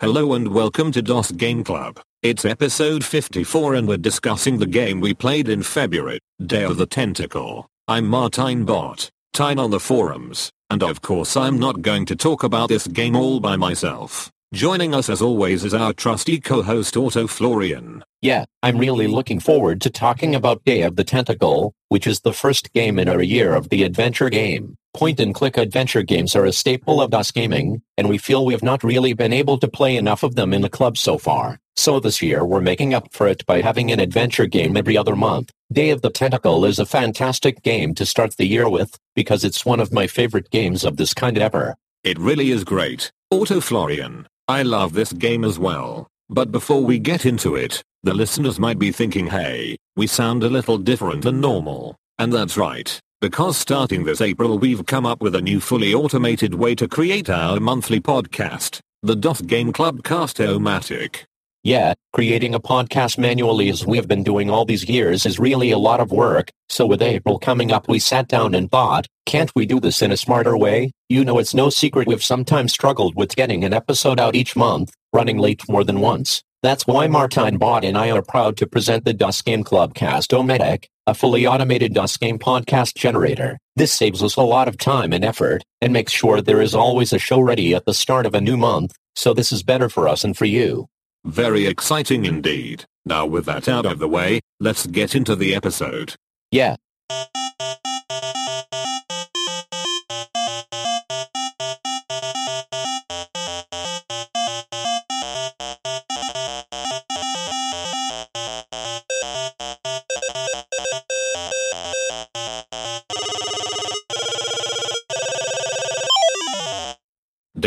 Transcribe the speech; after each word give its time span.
Hello 0.00 0.32
and 0.34 0.54
welcome 0.54 0.92
to 0.92 1.02
DOS 1.02 1.32
Game 1.32 1.64
Club. 1.64 1.98
It's 2.22 2.44
episode 2.44 3.04
54 3.04 3.74
and 3.74 3.88
we're 3.88 3.96
discussing 3.96 4.58
the 4.58 4.64
game 4.64 5.00
we 5.00 5.12
played 5.12 5.48
in 5.48 5.64
February, 5.64 6.20
Day 6.40 6.62
of 6.62 6.76
the 6.76 6.86
Tentacle. 6.86 7.66
I'm 7.88 8.06
Martijn 8.06 8.64
Bot, 8.64 9.10
Tijn 9.34 9.58
on 9.58 9.72
the 9.72 9.80
forums, 9.80 10.52
and 10.70 10.84
of 10.84 11.02
course 11.02 11.36
I'm 11.36 11.58
not 11.58 11.82
going 11.82 12.06
to 12.06 12.14
talk 12.14 12.44
about 12.44 12.68
this 12.68 12.86
game 12.86 13.16
all 13.16 13.40
by 13.40 13.56
myself. 13.56 14.30
Joining 14.54 14.94
us 14.94 15.10
as 15.10 15.20
always 15.20 15.64
is 15.64 15.74
our 15.74 15.92
trusty 15.92 16.38
co-host 16.38 16.94
Autoflorian. 16.94 18.02
Yeah, 18.22 18.44
I'm 18.62 18.78
really 18.78 19.08
looking 19.08 19.40
forward 19.40 19.80
to 19.80 19.90
talking 19.90 20.32
about 20.32 20.62
Day 20.62 20.82
of 20.82 20.94
the 20.94 21.02
Tentacle, 21.02 21.74
which 21.88 22.06
is 22.06 22.20
the 22.20 22.32
first 22.32 22.72
game 22.72 22.98
in 22.98 23.08
our 23.08 23.22
year 23.22 23.54
of 23.54 23.68
the 23.68 23.82
adventure 23.82 24.30
game. 24.30 24.76
Point 24.94 25.20
and 25.20 25.34
click 25.34 25.56
adventure 25.56 26.02
games 26.02 26.34
are 26.34 26.44
a 26.44 26.52
staple 26.52 27.00
of 27.00 27.10
DOS 27.10 27.30
gaming, 27.30 27.82
and 27.96 28.08
we 28.08 28.18
feel 28.18 28.44
we 28.44 28.54
have 28.54 28.62
not 28.62 28.82
really 28.82 29.12
been 29.12 29.32
able 29.32 29.58
to 29.58 29.68
play 29.68 29.96
enough 29.96 30.22
of 30.22 30.34
them 30.34 30.52
in 30.52 30.62
the 30.62 30.68
club 30.68 30.96
so 30.96 31.18
far. 31.18 31.58
So 31.76 32.00
this 32.00 32.20
year 32.20 32.44
we're 32.44 32.60
making 32.60 32.94
up 32.94 33.12
for 33.12 33.28
it 33.28 33.46
by 33.46 33.60
having 33.60 33.92
an 33.92 34.00
adventure 34.00 34.46
game 34.46 34.76
every 34.76 34.96
other 34.96 35.14
month. 35.14 35.52
Day 35.72 35.90
of 35.90 36.02
the 36.02 36.10
Tentacle 36.10 36.64
is 36.64 36.78
a 36.78 36.86
fantastic 36.86 37.62
game 37.62 37.94
to 37.94 38.06
start 38.06 38.36
the 38.36 38.46
year 38.46 38.68
with, 38.68 38.98
because 39.14 39.44
it's 39.44 39.64
one 39.64 39.78
of 39.78 39.92
my 39.92 40.06
favorite 40.06 40.50
games 40.50 40.84
of 40.84 40.96
this 40.96 41.14
kind 41.14 41.38
ever. 41.38 41.76
It 42.02 42.18
really 42.18 42.50
is 42.50 42.64
great. 42.64 43.12
Autoflorian, 43.32 44.26
I 44.48 44.62
love 44.62 44.94
this 44.94 45.12
game 45.12 45.44
as 45.44 45.58
well. 45.58 46.08
But 46.30 46.50
before 46.50 46.82
we 46.82 46.98
get 46.98 47.24
into 47.24 47.54
it, 47.54 47.82
the 48.02 48.14
listeners 48.14 48.60
might 48.60 48.78
be 48.78 48.92
thinking 48.92 49.26
hey, 49.26 49.76
we 49.96 50.06
sound 50.06 50.44
a 50.44 50.48
little 50.48 50.78
different 50.78 51.22
than 51.22 51.40
normal. 51.40 51.96
And 52.18 52.32
that's 52.32 52.56
right, 52.56 52.98
because 53.20 53.56
starting 53.56 54.04
this 54.04 54.20
April 54.20 54.58
we've 54.58 54.86
come 54.86 55.04
up 55.04 55.20
with 55.20 55.34
a 55.34 55.40
new 55.40 55.60
fully 55.60 55.92
automated 55.92 56.54
way 56.54 56.74
to 56.76 56.86
create 56.86 57.28
our 57.28 57.58
monthly 57.58 58.00
podcast, 58.00 58.80
the 59.02 59.16
DOS 59.16 59.40
Game 59.40 59.72
Club 59.72 60.04
Cast-O-Matic. 60.04 61.24
Yeah, 61.64 61.94
creating 62.12 62.54
a 62.54 62.60
podcast 62.60 63.18
manually 63.18 63.68
as 63.68 63.84
we've 63.84 64.06
been 64.06 64.22
doing 64.22 64.48
all 64.48 64.64
these 64.64 64.88
years 64.88 65.26
is 65.26 65.40
really 65.40 65.72
a 65.72 65.78
lot 65.78 65.98
of 65.98 66.12
work, 66.12 66.50
so 66.68 66.86
with 66.86 67.02
April 67.02 67.38
coming 67.40 67.72
up 67.72 67.88
we 67.88 67.98
sat 67.98 68.28
down 68.28 68.54
and 68.54 68.70
thought, 68.70 69.06
can't 69.26 69.50
we 69.56 69.66
do 69.66 69.80
this 69.80 70.00
in 70.00 70.12
a 70.12 70.16
smarter 70.16 70.56
way? 70.56 70.92
You 71.08 71.24
know 71.24 71.38
it's 71.38 71.54
no 71.54 71.68
secret 71.68 72.06
we've 72.06 72.22
sometimes 72.22 72.72
struggled 72.72 73.16
with 73.16 73.34
getting 73.34 73.64
an 73.64 73.74
episode 73.74 74.20
out 74.20 74.36
each 74.36 74.54
month, 74.54 74.94
running 75.12 75.38
late 75.38 75.68
more 75.68 75.82
than 75.82 76.00
once. 76.00 76.44
That's 76.60 76.88
why 76.88 77.06
Martijn 77.06 77.56
Bot 77.58 77.84
and 77.84 77.96
I 77.96 78.10
are 78.10 78.22
proud 78.22 78.56
to 78.56 78.66
present 78.66 79.04
the 79.04 79.12
DOS 79.12 79.42
Game 79.42 79.62
Club 79.62 79.94
Cast-O-Matic, 79.94 80.86
a 81.06 81.14
fully 81.14 81.46
automated 81.46 81.94
DOS 81.94 82.16
game 82.16 82.36
podcast 82.36 82.96
generator. 82.96 83.58
This 83.76 83.92
saves 83.92 84.24
us 84.24 84.34
a 84.34 84.42
lot 84.42 84.66
of 84.66 84.76
time 84.76 85.12
and 85.12 85.24
effort, 85.24 85.62
and 85.80 85.92
makes 85.92 86.10
sure 86.10 86.42
there 86.42 86.60
is 86.60 86.74
always 86.74 87.12
a 87.12 87.18
show 87.20 87.38
ready 87.38 87.76
at 87.76 87.84
the 87.86 87.94
start 87.94 88.26
of 88.26 88.34
a 88.34 88.40
new 88.40 88.56
month, 88.56 88.96
so 89.14 89.32
this 89.32 89.52
is 89.52 89.62
better 89.62 89.88
for 89.88 90.08
us 90.08 90.24
and 90.24 90.36
for 90.36 90.46
you. 90.46 90.88
Very 91.24 91.64
exciting 91.66 92.24
indeed. 92.24 92.86
Now 93.04 93.24
with 93.24 93.44
that 93.44 93.68
out 93.68 93.86
of 93.86 94.00
the 94.00 94.08
way, 94.08 94.40
let's 94.58 94.84
get 94.84 95.14
into 95.14 95.36
the 95.36 95.54
episode. 95.54 96.16
Yeah. 96.50 96.74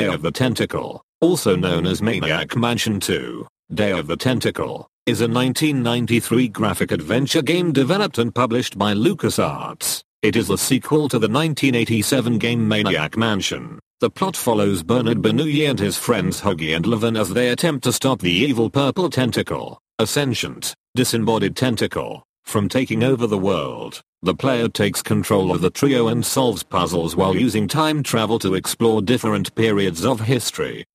Day 0.01 0.07
of 0.07 0.23
the 0.23 0.31
Tentacle, 0.31 1.03
also 1.19 1.55
known 1.55 1.85
as 1.85 2.01
Maniac 2.01 2.55
Mansion 2.55 2.99
2, 2.99 3.45
Day 3.75 3.91
of 3.91 4.07
the 4.07 4.17
Tentacle, 4.17 4.87
is 5.05 5.21
a 5.21 5.27
1993 5.27 6.47
graphic 6.47 6.91
adventure 6.91 7.43
game 7.43 7.71
developed 7.71 8.17
and 8.17 8.33
published 8.33 8.79
by 8.79 8.95
LucasArts. 8.95 10.01
It 10.23 10.35
is 10.35 10.47
the 10.47 10.57
sequel 10.57 11.07
to 11.07 11.19
the 11.19 11.29
1987 11.29 12.39
game 12.39 12.67
Maniac 12.67 13.15
Mansion. 13.15 13.77
The 13.99 14.09
plot 14.09 14.35
follows 14.35 14.81
Bernard 14.81 15.21
Bernoulli 15.21 15.69
and 15.69 15.79
his 15.79 15.99
friends 15.99 16.41
Hoagie 16.41 16.75
and 16.75 16.87
Laverne 16.87 17.15
as 17.15 17.29
they 17.29 17.49
attempt 17.49 17.83
to 17.83 17.93
stop 17.93 18.21
the 18.21 18.31
evil 18.31 18.71
purple 18.71 19.07
tentacle, 19.07 19.79
a 19.99 20.07
sentient, 20.07 20.73
disembodied 20.95 21.55
tentacle, 21.55 22.23
from 22.43 22.69
taking 22.69 23.03
over 23.03 23.27
the 23.27 23.37
world. 23.37 24.01
The 24.23 24.35
player 24.35 24.67
takes 24.67 25.01
control 25.01 25.51
of 25.51 25.61
the 25.61 25.69
trio 25.69 26.07
and 26.07 26.25
solves 26.25 26.63
puzzles 26.63 27.15
while 27.15 27.35
using 27.35 27.67
time 27.67 28.03
travel 28.03 28.37
to 28.39 28.53
explore 28.53 29.01
different 29.01 29.55
periods 29.55 30.05
of 30.05 30.21
history. 30.21 30.85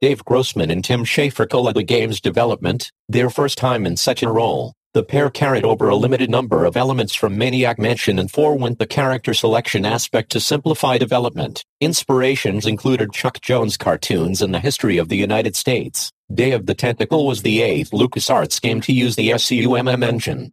Dave 0.00 0.24
Grossman 0.24 0.70
and 0.70 0.84
Tim 0.84 1.04
Schafer 1.04 1.50
co-led 1.50 1.74
the 1.74 1.82
game's 1.82 2.20
development, 2.20 2.92
their 3.08 3.30
first 3.30 3.58
time 3.58 3.84
in 3.84 3.96
such 3.96 4.22
a 4.22 4.30
role. 4.30 4.74
The 4.94 5.02
pair 5.02 5.28
carried 5.28 5.64
over 5.64 5.88
a 5.88 5.96
limited 5.96 6.30
number 6.30 6.64
of 6.64 6.76
elements 6.76 7.14
from 7.14 7.36
Maniac 7.36 7.78
Mansion 7.78 8.18
and 8.18 8.30
forewent 8.30 8.78
the 8.78 8.86
character 8.86 9.34
selection 9.34 9.84
aspect 9.84 10.30
to 10.32 10.40
simplify 10.40 10.98
development. 10.98 11.64
Inspirations 11.80 12.64
included 12.64 13.12
Chuck 13.12 13.40
Jones 13.40 13.76
cartoons 13.76 14.40
and 14.40 14.54
the 14.54 14.60
history 14.60 14.98
of 14.98 15.08
the 15.08 15.16
United 15.16 15.56
States. 15.56 16.10
Day 16.32 16.52
of 16.52 16.66
the 16.66 16.74
Tentacle 16.74 17.26
was 17.26 17.42
the 17.42 17.60
eighth 17.60 17.90
LucasArts 17.90 18.60
game 18.60 18.80
to 18.82 18.92
use 18.92 19.16
the 19.16 19.30
SCUMM 19.30 20.02
engine. 20.02 20.52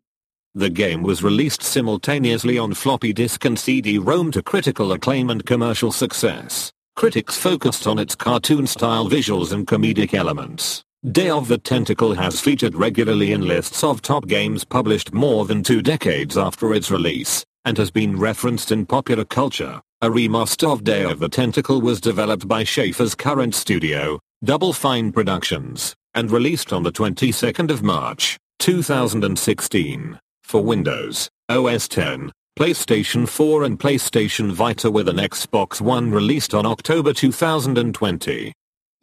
The 0.57 0.69
game 0.69 1.03
was 1.03 1.21
released 1.21 1.61
simultaneously 1.61 2.57
on 2.57 2.73
floppy 2.73 3.11
disk 3.11 3.43
and 3.43 3.59
CD-ROM 3.59 4.31
to 4.31 4.41
critical 4.41 4.93
acclaim 4.93 5.29
and 5.29 5.45
commercial 5.45 5.91
success. 5.91 6.71
Critics 6.95 7.37
focused 7.37 7.87
on 7.87 7.99
its 7.99 8.15
cartoon-style 8.15 9.09
visuals 9.09 9.51
and 9.51 9.67
comedic 9.67 10.13
elements. 10.13 10.81
Day 11.11 11.29
of 11.29 11.49
the 11.49 11.57
Tentacle 11.57 12.13
has 12.13 12.39
featured 12.39 12.73
regularly 12.73 13.33
in 13.33 13.45
lists 13.45 13.83
of 13.83 14.01
top 14.01 14.27
games 14.27 14.63
published 14.63 15.13
more 15.13 15.43
than 15.43 15.61
two 15.61 15.81
decades 15.81 16.37
after 16.37 16.73
its 16.73 16.89
release, 16.89 17.43
and 17.65 17.77
has 17.77 17.91
been 17.91 18.17
referenced 18.17 18.71
in 18.71 18.85
popular 18.85 19.25
culture. 19.25 19.81
A 20.01 20.09
remaster 20.09 20.71
of 20.71 20.85
Day 20.85 21.03
of 21.03 21.19
the 21.19 21.27
Tentacle 21.27 21.81
was 21.81 21.99
developed 21.99 22.47
by 22.47 22.63
Schafer's 22.63 23.13
current 23.13 23.55
studio, 23.55 24.21
Double 24.41 24.71
Fine 24.71 25.11
Productions, 25.11 25.93
and 26.13 26.31
released 26.31 26.71
on 26.71 26.83
the 26.83 26.93
22nd 26.93 27.71
of 27.71 27.83
March, 27.83 28.37
2016, 28.59 30.17
for 30.45 30.63
Windows, 30.63 31.29
OS 31.49 31.87
10, 31.87 32.31
PlayStation 32.57 33.27
4 33.27 33.63
and 33.63 33.79
PlayStation 33.79 34.51
Vita 34.51 34.91
with 34.91 35.09
an 35.09 35.17
Xbox 35.17 35.81
One 35.81 36.11
released 36.11 36.53
on 36.53 36.65
October 36.65 37.11
2020. 37.13 38.53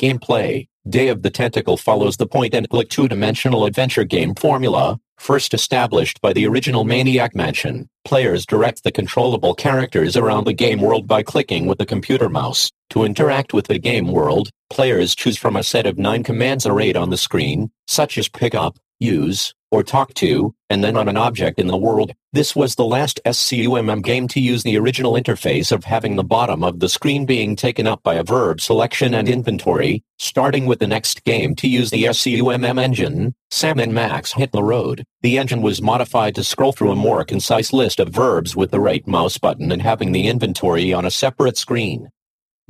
Gameplay 0.00 0.66
Day 0.88 1.08
of 1.08 1.22
the 1.22 1.30
Tentacle 1.30 1.76
follows 1.76 2.16
the 2.16 2.26
point-and-click 2.26 2.88
two-dimensional 2.88 3.66
adventure 3.66 4.02
game 4.02 4.34
formula, 4.34 4.98
first 5.16 5.54
established 5.54 6.20
by 6.20 6.32
the 6.32 6.44
original 6.44 6.82
Maniac 6.82 7.36
Mansion. 7.36 7.88
Players 8.04 8.44
direct 8.44 8.82
the 8.82 8.90
controllable 8.90 9.54
characters 9.54 10.16
around 10.16 10.44
the 10.44 10.52
game 10.52 10.80
world 10.80 11.06
by 11.06 11.22
clicking 11.22 11.66
with 11.66 11.78
the 11.78 11.86
computer 11.86 12.28
mouse. 12.28 12.72
To 12.90 13.04
interact 13.04 13.52
with 13.52 13.68
the 13.68 13.78
game 13.78 14.10
world, 14.10 14.50
players 14.70 15.14
choose 15.14 15.38
from 15.38 15.54
a 15.54 15.62
set 15.62 15.86
of 15.86 15.98
nine 15.98 16.24
commands 16.24 16.66
arrayed 16.66 16.96
on 16.96 17.10
the 17.10 17.16
screen, 17.16 17.70
such 17.86 18.18
as 18.18 18.28
pick 18.28 18.52
up, 18.52 18.76
use, 18.98 19.54
or 19.72 19.82
talk 19.82 20.12
to, 20.14 20.54
and 20.68 20.84
then 20.84 20.96
on 20.96 21.08
an 21.08 21.16
object 21.16 21.58
in 21.58 21.66
the 21.66 21.76
world. 21.76 22.12
This 22.34 22.54
was 22.54 22.74
the 22.74 22.84
last 22.84 23.20
SCUMM 23.24 24.04
game 24.04 24.28
to 24.28 24.40
use 24.40 24.62
the 24.62 24.78
original 24.78 25.14
interface 25.14 25.72
of 25.72 25.84
having 25.84 26.14
the 26.14 26.22
bottom 26.22 26.62
of 26.62 26.78
the 26.78 26.90
screen 26.90 27.24
being 27.24 27.56
taken 27.56 27.86
up 27.86 28.02
by 28.02 28.14
a 28.14 28.22
verb 28.22 28.60
selection 28.60 29.14
and 29.14 29.28
inventory, 29.28 30.04
starting 30.18 30.66
with 30.66 30.78
the 30.78 30.86
next 30.86 31.24
game 31.24 31.56
to 31.56 31.66
use 31.66 31.90
the 31.90 32.04
SCUMM 32.04 32.78
engine. 32.78 33.34
Sam 33.50 33.80
and 33.80 33.94
Max 33.94 34.32
hit 34.32 34.52
the 34.52 34.62
road. 34.62 35.04
The 35.22 35.38
engine 35.38 35.62
was 35.62 35.82
modified 35.82 36.34
to 36.34 36.44
scroll 36.44 36.72
through 36.72 36.92
a 36.92 36.96
more 36.96 37.24
concise 37.24 37.72
list 37.72 37.98
of 37.98 38.10
verbs 38.10 38.54
with 38.54 38.70
the 38.70 38.80
right 38.80 39.06
mouse 39.08 39.38
button 39.38 39.72
and 39.72 39.80
having 39.80 40.12
the 40.12 40.28
inventory 40.28 40.92
on 40.92 41.06
a 41.06 41.10
separate 41.10 41.56
screen. 41.56 42.10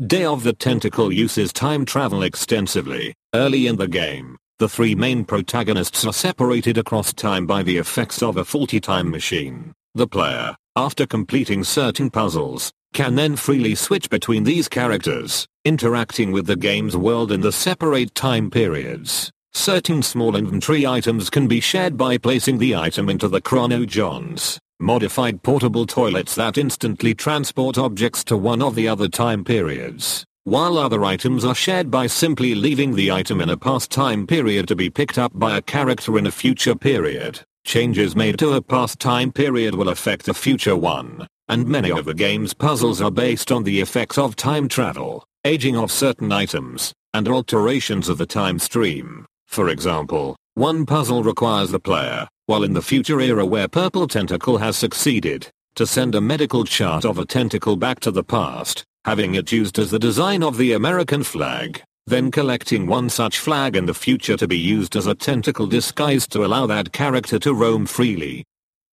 Day 0.07 0.25
of 0.25 0.43
the 0.45 0.53
Tentacle 0.53 1.13
uses 1.13 1.53
time 1.53 1.85
travel 1.85 2.23
extensively. 2.23 3.15
Early 3.35 3.67
in 3.67 3.77
the 3.77 3.89
game, 3.89 4.37
the 4.63 4.69
three 4.69 4.95
main 4.95 5.25
protagonists 5.25 6.07
are 6.07 6.13
separated 6.13 6.79
across 6.79 7.13
time 7.13 7.49
by 7.49 7.65
the 7.65 7.77
effects 7.79 8.23
of 8.23 8.37
a 8.37 8.45
faulty 8.45 8.79
time 8.79 9.11
machine. 9.11 9.73
The 9.97 10.07
player, 10.07 10.55
after 10.77 11.05
completing 11.05 11.65
certain 11.65 12.11
puzzles, 12.11 12.71
can 12.95 13.17
then 13.17 13.35
freely 13.35 13.75
switch 13.75 14.09
between 14.09 14.45
these 14.45 14.69
characters, 14.69 15.49
interacting 15.65 16.31
with 16.31 16.47
the 16.47 16.55
game's 16.55 16.97
world 16.97 17.33
in 17.33 17.41
the 17.41 17.51
separate 17.51 18.15
time 18.15 18.53
periods. 18.53 19.33
Certain 19.53 20.01
small 20.01 20.37
inventory 20.37 20.87
items 20.87 21.29
can 21.29 21.49
be 21.49 21.59
shared 21.59 21.97
by 21.97 22.17
placing 22.17 22.59
the 22.59 22.77
item 22.77 23.09
into 23.09 23.27
the 23.27 23.41
Chrono 23.41 23.85
Johns, 23.85 24.61
modified 24.79 25.43
portable 25.43 25.87
toilets 25.87 26.37
that 26.37 26.57
instantly 26.57 27.15
transport 27.17 27.79
objects 27.79 28.23
to 28.23 28.37
one 28.37 28.63
of 28.63 28.77
the 28.77 28.87
other 28.87 29.09
time 29.09 29.43
periods 29.43 30.25
while 30.45 30.77
other 30.77 31.05
items 31.05 31.45
are 31.45 31.55
shared 31.55 31.91
by 31.91 32.07
simply 32.07 32.55
leaving 32.55 32.95
the 32.95 33.13
item 33.13 33.41
in 33.41 33.51
a 33.51 33.57
past 33.57 33.91
time 33.91 34.27
period 34.27 34.67
to 34.67 34.75
be 34.75 34.91
picked 34.91 35.17
up 35.17 35.31
by 35.35 35.57
a 35.57 35.63
character 35.63 36.19
in 36.19 36.27
a 36.27 36.33
future 36.33 36.75
period. 36.75 37.41
Changes 37.65 38.17
made 38.17 38.39
to 38.41 38.53
a 38.55 38.61
past 38.61 38.99
time 38.99 39.31
period 39.31 39.75
will 39.75 39.89
affect 39.89 40.27
a 40.27 40.35
future 40.35 40.77
one, 40.77 41.29
and 41.49 41.69
many 41.69 41.93
of 41.93 42.05
the 42.05 42.15
game's 42.15 42.55
puzzles 42.55 43.01
are 43.01 43.11
based 43.11 43.53
on 43.53 43.63
the 43.63 43.81
effects 43.81 44.19
of 44.19 44.35
time 44.35 44.67
travel, 44.67 45.25
aging 45.45 45.77
of 45.77 45.93
certain 45.93 46.33
items, 46.33 46.93
and 47.15 47.29
alterations 47.29 48.09
of 48.09 48.19
the 48.19 48.27
time 48.27 48.59
stream. 48.59 49.25
For 49.47 49.69
example, 49.69 50.35
one 50.55 50.87
puzzle 50.87 51.23
requires 51.23 51.71
the 51.71 51.79
player, 51.79 52.27
while 52.47 52.65
in 52.65 52.73
the 52.73 52.83
future 52.83 53.21
era 53.21 53.47
where 53.47 53.69
Purple 53.69 54.09
Tentacle 54.09 54.59
has 54.59 54.77
succeeded, 54.77 55.49
to 55.77 55.87
send 55.87 56.17
a 56.17 56.21
medical 56.21 56.65
chart 56.65 57.05
of 57.05 57.19
a 57.19 57.25
tentacle 57.25 57.77
back 57.77 58.01
to 58.01 58.11
the 58.11 58.25
past, 58.25 58.85
having 59.05 59.35
it 59.35 59.51
used 59.51 59.79
as 59.79 59.91
the 59.91 59.99
design 59.99 60.43
of 60.43 60.57
the 60.57 60.73
American 60.73 61.23
flag, 61.23 61.83
then 62.07 62.31
collecting 62.31 62.87
one 62.87 63.09
such 63.09 63.39
flag 63.39 63.77
in 63.77 63.87
the 63.87 63.95
future 63.95 64.37
to 64.37 64.47
be 64.47 64.59
used 64.59 64.97
as 64.97 65.07
a 65.07 65.15
tentacle 65.15 65.67
disguise 65.67 66.27
to 66.29 66.45
allow 66.45 66.67
that 66.67 66.93
character 66.93 67.39
to 67.39 67.55
roam 67.55 67.87
freely. 67.87 68.45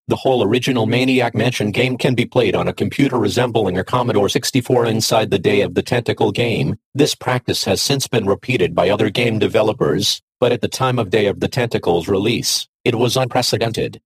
The 0.08 0.16
whole 0.16 0.44
original 0.44 0.88
Maniac 0.88 1.36
Mansion 1.36 1.70
game 1.70 1.96
can 1.96 2.16
be 2.16 2.26
played 2.26 2.56
on 2.56 2.68
a 2.68 2.74
computer 2.74 3.20
resembling 3.20 3.78
a 3.78 3.84
Commodore 3.84 4.30
64 4.30 4.88
inside 4.88 5.30
the 5.30 5.38
Day 5.38 5.62
of 5.62 5.76
the 5.76 5.84
Tentacle 5.84 6.32
game. 6.32 6.76
This 6.96 7.14
practice 7.14 7.64
has 7.66 7.80
since 7.80 8.08
been 8.08 8.26
repeated 8.26 8.74
by 8.74 8.90
other 8.90 9.12
game 9.12 9.38
developers, 9.38 10.20
but 10.40 10.52
at 10.52 10.62
the 10.62 10.68
time 10.68 10.98
of 10.98 11.12
Day 11.12 11.28
of 11.28 11.40
the 11.40 11.48
Tentacle's 11.48 12.08
release, 12.08 12.68
it 12.84 12.96
was 12.96 13.18
unprecedented. 13.18 14.02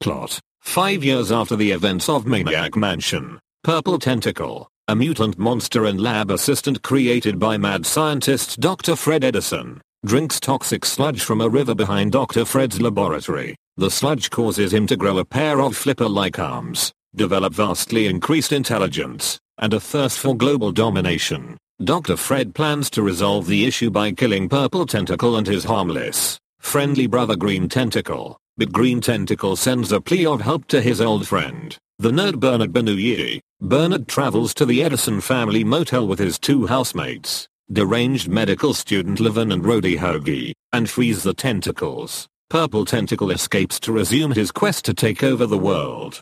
Plot 0.00 0.40
Five 0.60 1.04
years 1.04 1.30
after 1.30 1.54
the 1.54 1.70
events 1.70 2.08
of 2.08 2.26
Maniac 2.26 2.76
Mansion, 2.76 3.38
Purple 3.62 4.00
Tentacle, 4.00 4.68
a 4.88 4.96
mutant 4.96 5.38
monster 5.38 5.84
and 5.84 6.00
lab 6.00 6.30
assistant 6.30 6.82
created 6.82 7.38
by 7.38 7.58
mad 7.58 7.84
scientist 7.84 8.58
Dr. 8.58 8.96
Fred 8.96 9.22
Edison, 9.22 9.82
drinks 10.06 10.40
toxic 10.40 10.86
sludge 10.86 11.22
from 11.22 11.42
a 11.42 11.48
river 11.48 11.74
behind 11.74 12.12
Dr. 12.12 12.46
Fred's 12.46 12.80
laboratory. 12.80 13.54
The 13.76 13.90
sludge 13.90 14.30
causes 14.30 14.72
him 14.72 14.86
to 14.86 14.96
grow 14.96 15.18
a 15.18 15.26
pair 15.26 15.60
of 15.60 15.76
flipper-like 15.76 16.38
arms, 16.38 16.90
develop 17.14 17.52
vastly 17.52 18.06
increased 18.06 18.50
intelligence, 18.50 19.38
and 19.58 19.74
a 19.74 19.80
thirst 19.80 20.18
for 20.18 20.34
global 20.34 20.72
domination. 20.72 21.58
Dr. 21.84 22.16
Fred 22.16 22.54
plans 22.54 22.88
to 22.90 23.02
resolve 23.02 23.46
the 23.46 23.66
issue 23.66 23.90
by 23.90 24.12
killing 24.12 24.48
Purple 24.48 24.86
Tentacle 24.86 25.36
and 25.36 25.46
his 25.46 25.64
harmless, 25.64 26.38
friendly 26.60 27.06
brother 27.06 27.36
Green 27.36 27.68
Tentacle. 27.68 28.38
But 28.58 28.72
Green 28.72 29.00
Tentacle 29.00 29.54
sends 29.54 29.92
a 29.92 30.00
plea 30.00 30.26
of 30.26 30.40
help 30.40 30.66
to 30.66 30.80
his 30.80 31.00
old 31.00 31.28
friend, 31.28 31.78
the 32.00 32.10
nerd 32.10 32.40
Bernard 32.40 32.72
Bernoulli. 32.72 33.38
Bernard 33.60 34.08
travels 34.08 34.52
to 34.54 34.66
the 34.66 34.82
Edison 34.82 35.20
family 35.20 35.62
motel 35.62 36.08
with 36.08 36.18
his 36.18 36.40
two 36.40 36.66
housemates, 36.66 37.46
deranged 37.70 38.28
medical 38.28 38.74
student 38.74 39.20
Laverne 39.20 39.52
and 39.52 39.62
roadie 39.62 39.96
Hoagie, 39.96 40.54
and 40.72 40.90
frees 40.90 41.22
the 41.22 41.34
tentacles. 41.34 42.26
Purple 42.50 42.84
Tentacle 42.84 43.30
escapes 43.30 43.78
to 43.78 43.92
resume 43.92 44.32
his 44.32 44.50
quest 44.50 44.84
to 44.86 44.92
take 44.92 45.22
over 45.22 45.46
the 45.46 45.56
world. 45.56 46.20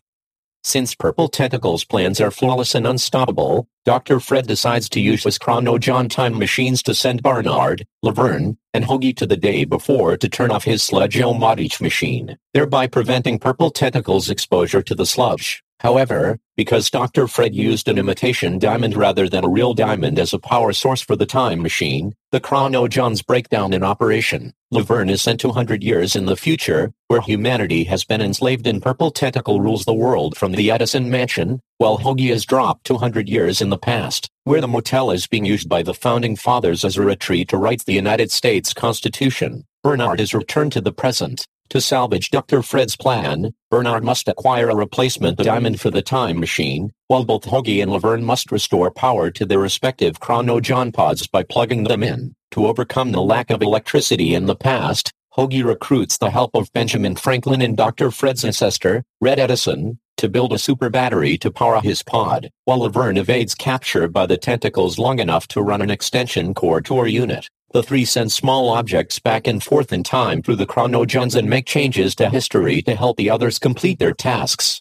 Since 0.66 0.96
Purple 0.96 1.28
Tentacle's 1.28 1.84
plans 1.84 2.20
are 2.20 2.32
flawless 2.32 2.74
and 2.74 2.88
unstoppable, 2.88 3.68
Dr. 3.84 4.18
Fred 4.18 4.48
decides 4.48 4.88
to 4.88 5.00
use 5.00 5.22
his 5.22 5.38
Chrono-John 5.38 6.08
time 6.08 6.36
machines 6.36 6.82
to 6.82 6.92
send 6.92 7.22
Bernard, 7.22 7.86
Laverne, 8.02 8.58
and 8.74 8.84
Hoagie 8.84 9.16
to 9.18 9.26
the 9.26 9.36
day 9.36 9.64
before 9.64 10.16
to 10.16 10.28
turn 10.28 10.50
off 10.50 10.64
his 10.64 10.82
Sludge-O-Matic 10.82 11.80
machine, 11.80 12.36
thereby 12.52 12.88
preventing 12.88 13.38
Purple 13.38 13.70
Tentacle's 13.70 14.28
exposure 14.28 14.82
to 14.82 14.96
the 14.96 15.06
sludge. 15.06 15.62
However, 15.80 16.38
because 16.56 16.90
Dr. 16.90 17.28
Fred 17.28 17.54
used 17.54 17.86
an 17.86 17.98
imitation 17.98 18.58
diamond 18.58 18.96
rather 18.96 19.28
than 19.28 19.44
a 19.44 19.48
real 19.48 19.74
diamond 19.74 20.18
as 20.18 20.32
a 20.32 20.38
power 20.38 20.72
source 20.72 21.02
for 21.02 21.16
the 21.16 21.26
time 21.26 21.60
machine, 21.60 22.14
the 22.32 22.40
Chrono-Johns 22.40 23.20
break 23.20 23.50
down 23.50 23.74
in 23.74 23.84
operation. 23.84 24.54
Laverne 24.70 25.10
is 25.10 25.20
sent 25.20 25.38
200 25.38 25.82
years 25.84 26.16
in 26.16 26.24
the 26.24 26.36
future, 26.36 26.92
where 27.08 27.20
humanity 27.20 27.84
has 27.84 28.04
been 28.04 28.22
enslaved 28.22 28.66
and 28.66 28.82
Purple 28.82 29.10
Tentacle 29.10 29.60
rules 29.60 29.84
the 29.84 29.92
world 29.92 30.36
from 30.36 30.52
the 30.52 30.70
Edison 30.70 31.10
Mansion, 31.10 31.60
while 31.76 31.98
Hoagie 31.98 32.30
is 32.30 32.46
dropped 32.46 32.86
200 32.86 33.28
years 33.28 33.60
in 33.60 33.68
the 33.68 33.78
past, 33.78 34.30
where 34.44 34.62
the 34.62 34.68
motel 34.68 35.10
is 35.10 35.26
being 35.26 35.44
used 35.44 35.68
by 35.68 35.82
the 35.82 35.94
Founding 35.94 36.36
Fathers 36.36 36.86
as 36.86 36.96
a 36.96 37.02
retreat 37.02 37.48
to 37.50 37.58
write 37.58 37.84
the 37.84 37.92
United 37.92 38.30
States 38.30 38.72
Constitution. 38.72 39.64
Bernard 39.84 40.20
is 40.20 40.34
returned 40.34 40.72
to 40.72 40.80
the 40.80 40.92
present, 40.92 41.46
to 41.70 41.80
salvage 41.80 42.30
Dr. 42.30 42.62
Fred's 42.62 42.96
plan, 42.96 43.54
Bernard 43.70 44.04
must 44.04 44.28
acquire 44.28 44.68
a 44.68 44.76
replacement 44.76 45.38
diamond 45.38 45.80
for 45.80 45.90
the 45.90 46.02
time 46.02 46.38
machine, 46.38 46.92
while 47.08 47.24
both 47.24 47.44
Hoagie 47.44 47.82
and 47.82 47.90
Laverne 47.90 48.24
must 48.24 48.52
restore 48.52 48.90
power 48.90 49.30
to 49.30 49.44
their 49.44 49.58
respective 49.58 50.20
Chrono-John 50.20 50.92
pods 50.92 51.26
by 51.26 51.42
plugging 51.42 51.84
them 51.84 52.02
in. 52.02 52.34
To 52.52 52.66
overcome 52.66 53.12
the 53.12 53.22
lack 53.22 53.50
of 53.50 53.62
electricity 53.62 54.34
in 54.34 54.46
the 54.46 54.56
past, 54.56 55.12
Hoagie 55.36 55.64
recruits 55.64 56.16
the 56.16 56.30
help 56.30 56.54
of 56.54 56.72
Benjamin 56.72 57.14
Franklin 57.16 57.60
and 57.60 57.76
Dr. 57.76 58.10
Fred's 58.10 58.44
ancestor, 58.44 59.04
Red 59.20 59.38
Edison, 59.38 59.98
to 60.16 60.28
build 60.30 60.52
a 60.52 60.58
super 60.58 60.88
battery 60.88 61.36
to 61.38 61.50
power 61.50 61.80
his 61.80 62.02
pod, 62.02 62.50
while 62.64 62.78
Laverne 62.78 63.18
evades 63.18 63.54
capture 63.54 64.08
by 64.08 64.24
the 64.24 64.38
tentacles 64.38 64.98
long 64.98 65.18
enough 65.18 65.46
to 65.48 65.60
run 65.60 65.82
an 65.82 65.90
extension 65.90 66.54
core 66.54 66.80
to 66.80 67.04
unit. 67.06 67.50
The 67.76 67.82
three 67.82 68.06
send 68.06 68.32
small 68.32 68.70
objects 68.70 69.18
back 69.18 69.46
and 69.46 69.62
forth 69.62 69.92
in 69.92 70.02
time 70.02 70.40
through 70.40 70.56
the 70.56 70.64
Chrono-Johns 70.64 71.34
and 71.34 71.46
make 71.46 71.66
changes 71.66 72.14
to 72.14 72.30
history 72.30 72.80
to 72.80 72.96
help 72.96 73.18
the 73.18 73.28
others 73.28 73.58
complete 73.58 73.98
their 73.98 74.14
tasks. 74.14 74.80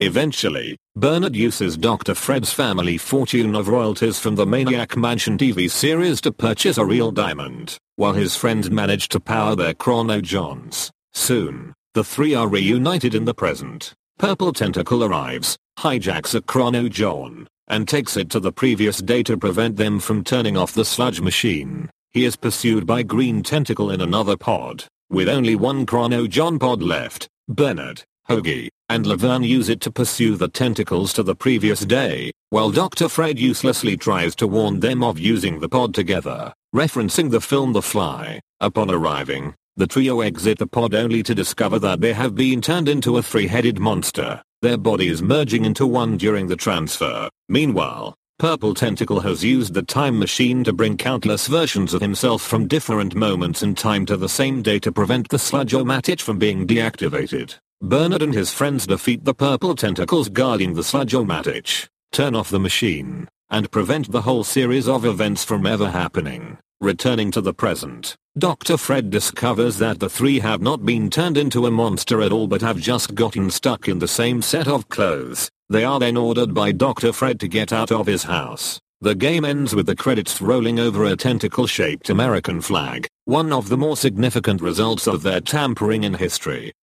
Eventually, 0.00 0.78
Bernard 0.96 1.36
uses 1.36 1.76
Dr. 1.76 2.14
Fred's 2.14 2.50
family 2.50 2.96
fortune 2.96 3.54
of 3.54 3.68
royalties 3.68 4.18
from 4.18 4.36
the 4.36 4.46
Maniac 4.46 4.96
Mansion 4.96 5.36
TV 5.36 5.70
series 5.70 6.22
to 6.22 6.32
purchase 6.32 6.78
a 6.78 6.86
real 6.86 7.10
diamond, 7.10 7.76
while 7.96 8.14
his 8.14 8.34
friends 8.34 8.70
manage 8.70 9.10
to 9.10 9.20
power 9.20 9.54
their 9.54 9.74
chrono-johns. 9.74 10.90
Soon, 11.12 11.74
the 11.92 12.02
three 12.02 12.34
are 12.34 12.48
reunited 12.48 13.14
in 13.14 13.26
the 13.26 13.34
present. 13.34 13.92
Purple 14.18 14.54
Tentacle 14.54 15.04
arrives, 15.04 15.58
hijacks 15.78 16.34
a 16.34 16.40
chrono-john, 16.40 17.46
and 17.68 17.86
takes 17.86 18.16
it 18.16 18.30
to 18.30 18.40
the 18.40 18.52
previous 18.52 19.02
day 19.02 19.22
to 19.22 19.36
prevent 19.36 19.76
them 19.76 20.00
from 20.00 20.24
turning 20.24 20.56
off 20.56 20.72
the 20.72 20.86
sludge 20.86 21.20
machine. 21.20 21.90
He 22.12 22.26
is 22.26 22.36
pursued 22.36 22.86
by 22.86 23.02
Green 23.02 23.42
Tentacle 23.42 23.90
in 23.90 24.02
another 24.02 24.36
pod. 24.36 24.84
With 25.08 25.30
only 25.30 25.56
one 25.56 25.86
Chrono-John 25.86 26.58
pod 26.58 26.82
left, 26.82 27.26
Bernard, 27.48 28.02
Hoagie, 28.28 28.68
and 28.90 29.06
Laverne 29.06 29.44
use 29.44 29.70
it 29.70 29.80
to 29.80 29.90
pursue 29.90 30.36
the 30.36 30.48
tentacles 30.48 31.14
to 31.14 31.22
the 31.22 31.34
previous 31.34 31.80
day, 31.80 32.30
while 32.50 32.70
Dr. 32.70 33.08
Fred 33.08 33.38
uselessly 33.38 33.96
tries 33.96 34.34
to 34.36 34.46
warn 34.46 34.80
them 34.80 35.02
of 35.02 35.18
using 35.18 35.58
the 35.58 35.70
pod 35.70 35.94
together, 35.94 36.52
referencing 36.76 37.30
the 37.30 37.40
film 37.40 37.72
The 37.72 37.80
Fly. 37.80 38.40
Upon 38.60 38.90
arriving, 38.90 39.54
the 39.76 39.86
trio 39.86 40.20
exit 40.20 40.58
the 40.58 40.66
pod 40.66 40.94
only 40.94 41.22
to 41.22 41.34
discover 41.34 41.78
that 41.78 42.02
they 42.02 42.12
have 42.12 42.34
been 42.34 42.60
turned 42.60 42.90
into 42.90 43.16
a 43.16 43.22
three-headed 43.22 43.78
monster, 43.78 44.42
their 44.60 44.76
bodies 44.76 45.22
merging 45.22 45.64
into 45.64 45.86
one 45.86 46.18
during 46.18 46.46
the 46.46 46.56
transfer. 46.56 47.30
Meanwhile, 47.48 48.14
Purple 48.42 48.74
Tentacle 48.74 49.20
has 49.20 49.44
used 49.44 49.72
the 49.72 49.84
time 49.84 50.18
machine 50.18 50.64
to 50.64 50.72
bring 50.72 50.96
countless 50.96 51.46
versions 51.46 51.94
of 51.94 52.00
himself 52.00 52.42
from 52.42 52.66
different 52.66 53.14
moments 53.14 53.62
in 53.62 53.72
time 53.72 54.04
to 54.06 54.16
the 54.16 54.28
same 54.28 54.62
day 54.62 54.80
to 54.80 54.90
prevent 54.90 55.28
the 55.28 55.38
Sludge-O-Matic 55.38 56.20
from 56.20 56.40
being 56.40 56.66
deactivated. 56.66 57.54
Bernard 57.80 58.20
and 58.20 58.34
his 58.34 58.52
friends 58.52 58.84
defeat 58.84 59.24
the 59.24 59.32
Purple 59.32 59.76
Tentacles 59.76 60.28
guarding 60.28 60.74
the 60.74 60.82
Sludge-O-Matic, 60.82 61.86
turn 62.10 62.34
off 62.34 62.50
the 62.50 62.58
machine, 62.58 63.28
and 63.48 63.70
prevent 63.70 64.10
the 64.10 64.22
whole 64.22 64.42
series 64.42 64.88
of 64.88 65.04
events 65.04 65.44
from 65.44 65.64
ever 65.64 65.88
happening. 65.88 66.58
Returning 66.80 67.30
to 67.30 67.40
the 67.40 67.54
present, 67.54 68.16
Dr. 68.36 68.76
Fred 68.76 69.10
discovers 69.10 69.78
that 69.78 70.00
the 70.00 70.10
three 70.10 70.40
have 70.40 70.60
not 70.60 70.84
been 70.84 71.10
turned 71.10 71.38
into 71.38 71.66
a 71.66 71.70
monster 71.70 72.20
at 72.20 72.32
all 72.32 72.48
but 72.48 72.60
have 72.60 72.78
just 72.78 73.14
gotten 73.14 73.52
stuck 73.52 73.86
in 73.86 74.00
the 74.00 74.08
same 74.08 74.42
set 74.42 74.66
of 74.66 74.88
clothes. 74.88 75.48
They 75.72 75.84
are 75.84 75.98
then 75.98 76.18
ordered 76.18 76.52
by 76.52 76.72
Dr. 76.72 77.14
Fred 77.14 77.40
to 77.40 77.48
get 77.48 77.72
out 77.72 77.90
of 77.90 78.06
his 78.06 78.24
house. 78.24 78.78
The 79.00 79.14
game 79.14 79.42
ends 79.42 79.74
with 79.74 79.86
the 79.86 79.96
credits 79.96 80.42
rolling 80.42 80.78
over 80.78 81.06
a 81.06 81.16
tentacle-shaped 81.16 82.10
American 82.10 82.60
flag, 82.60 83.06
one 83.24 83.54
of 83.54 83.70
the 83.70 83.78
more 83.78 83.96
significant 83.96 84.60
results 84.60 85.06
of 85.06 85.22
their 85.22 85.40
tampering 85.40 86.04
in 86.04 86.12
history. 86.12 86.74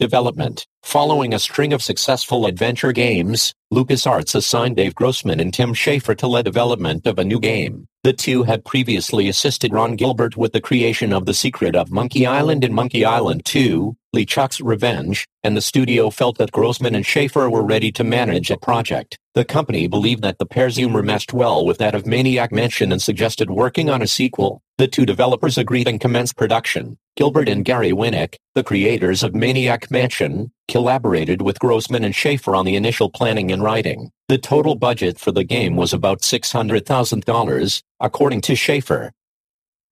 Development 0.00 0.66
Following 0.82 1.32
a 1.32 1.38
string 1.38 1.72
of 1.72 1.80
successful 1.80 2.46
adventure 2.46 2.90
games, 2.90 3.54
LucasArts 3.72 4.34
assigned 4.34 4.74
Dave 4.74 4.94
Grossman 4.94 5.38
and 5.38 5.54
Tim 5.54 5.72
Schafer 5.72 6.16
to 6.18 6.26
lead 6.26 6.44
development 6.44 7.06
of 7.06 7.18
a 7.18 7.24
new 7.24 7.38
game. 7.38 7.86
The 8.02 8.12
two 8.12 8.42
had 8.42 8.64
previously 8.64 9.28
assisted 9.28 9.72
Ron 9.72 9.94
Gilbert 9.94 10.36
with 10.36 10.52
the 10.52 10.60
creation 10.60 11.12
of 11.12 11.26
The 11.26 11.32
Secret 11.32 11.76
of 11.76 11.92
Monkey 11.92 12.26
Island 12.26 12.64
and 12.64 12.74
Monkey 12.74 13.04
Island 13.04 13.44
2, 13.44 13.96
LeChuck's 14.14 14.60
Revenge, 14.60 15.26
and 15.44 15.56
the 15.56 15.62
studio 15.62 16.10
felt 16.10 16.38
that 16.38 16.52
Grossman 16.52 16.96
and 16.96 17.04
Schafer 17.04 17.48
were 17.48 17.64
ready 17.64 17.92
to 17.92 18.02
manage 18.02 18.50
a 18.50 18.58
project. 18.58 19.16
The 19.34 19.44
company 19.44 19.88
believed 19.88 20.22
that 20.22 20.38
the 20.38 20.46
pair's 20.46 20.76
humor 20.76 21.02
meshed 21.02 21.32
well 21.32 21.66
with 21.66 21.78
that 21.78 21.96
of 21.96 22.06
Maniac 22.06 22.52
Mansion 22.52 22.92
and 22.92 23.02
suggested 23.02 23.50
working 23.50 23.90
on 23.90 24.00
a 24.00 24.06
sequel. 24.06 24.62
The 24.78 24.86
two 24.86 25.04
developers 25.04 25.58
agreed 25.58 25.88
and 25.88 26.00
commenced 26.00 26.36
production. 26.36 26.98
Gilbert 27.16 27.48
and 27.48 27.64
Gary 27.64 27.90
Winnick, 27.90 28.36
the 28.54 28.62
creators 28.62 29.24
of 29.24 29.34
Maniac 29.34 29.90
Mansion, 29.90 30.52
collaborated 30.68 31.42
with 31.42 31.58
Grossman 31.58 32.04
and 32.04 32.14
Schafer 32.14 32.56
on 32.56 32.64
the 32.64 32.76
initial 32.76 33.10
planning 33.10 33.50
and 33.50 33.60
writing. 33.60 34.12
The 34.28 34.38
total 34.38 34.76
budget 34.76 35.18
for 35.18 35.32
the 35.32 35.42
game 35.42 35.74
was 35.74 35.92
about 35.92 36.20
$600,000, 36.20 37.82
according 37.98 38.40
to 38.42 38.52
Schafer. 38.52 39.10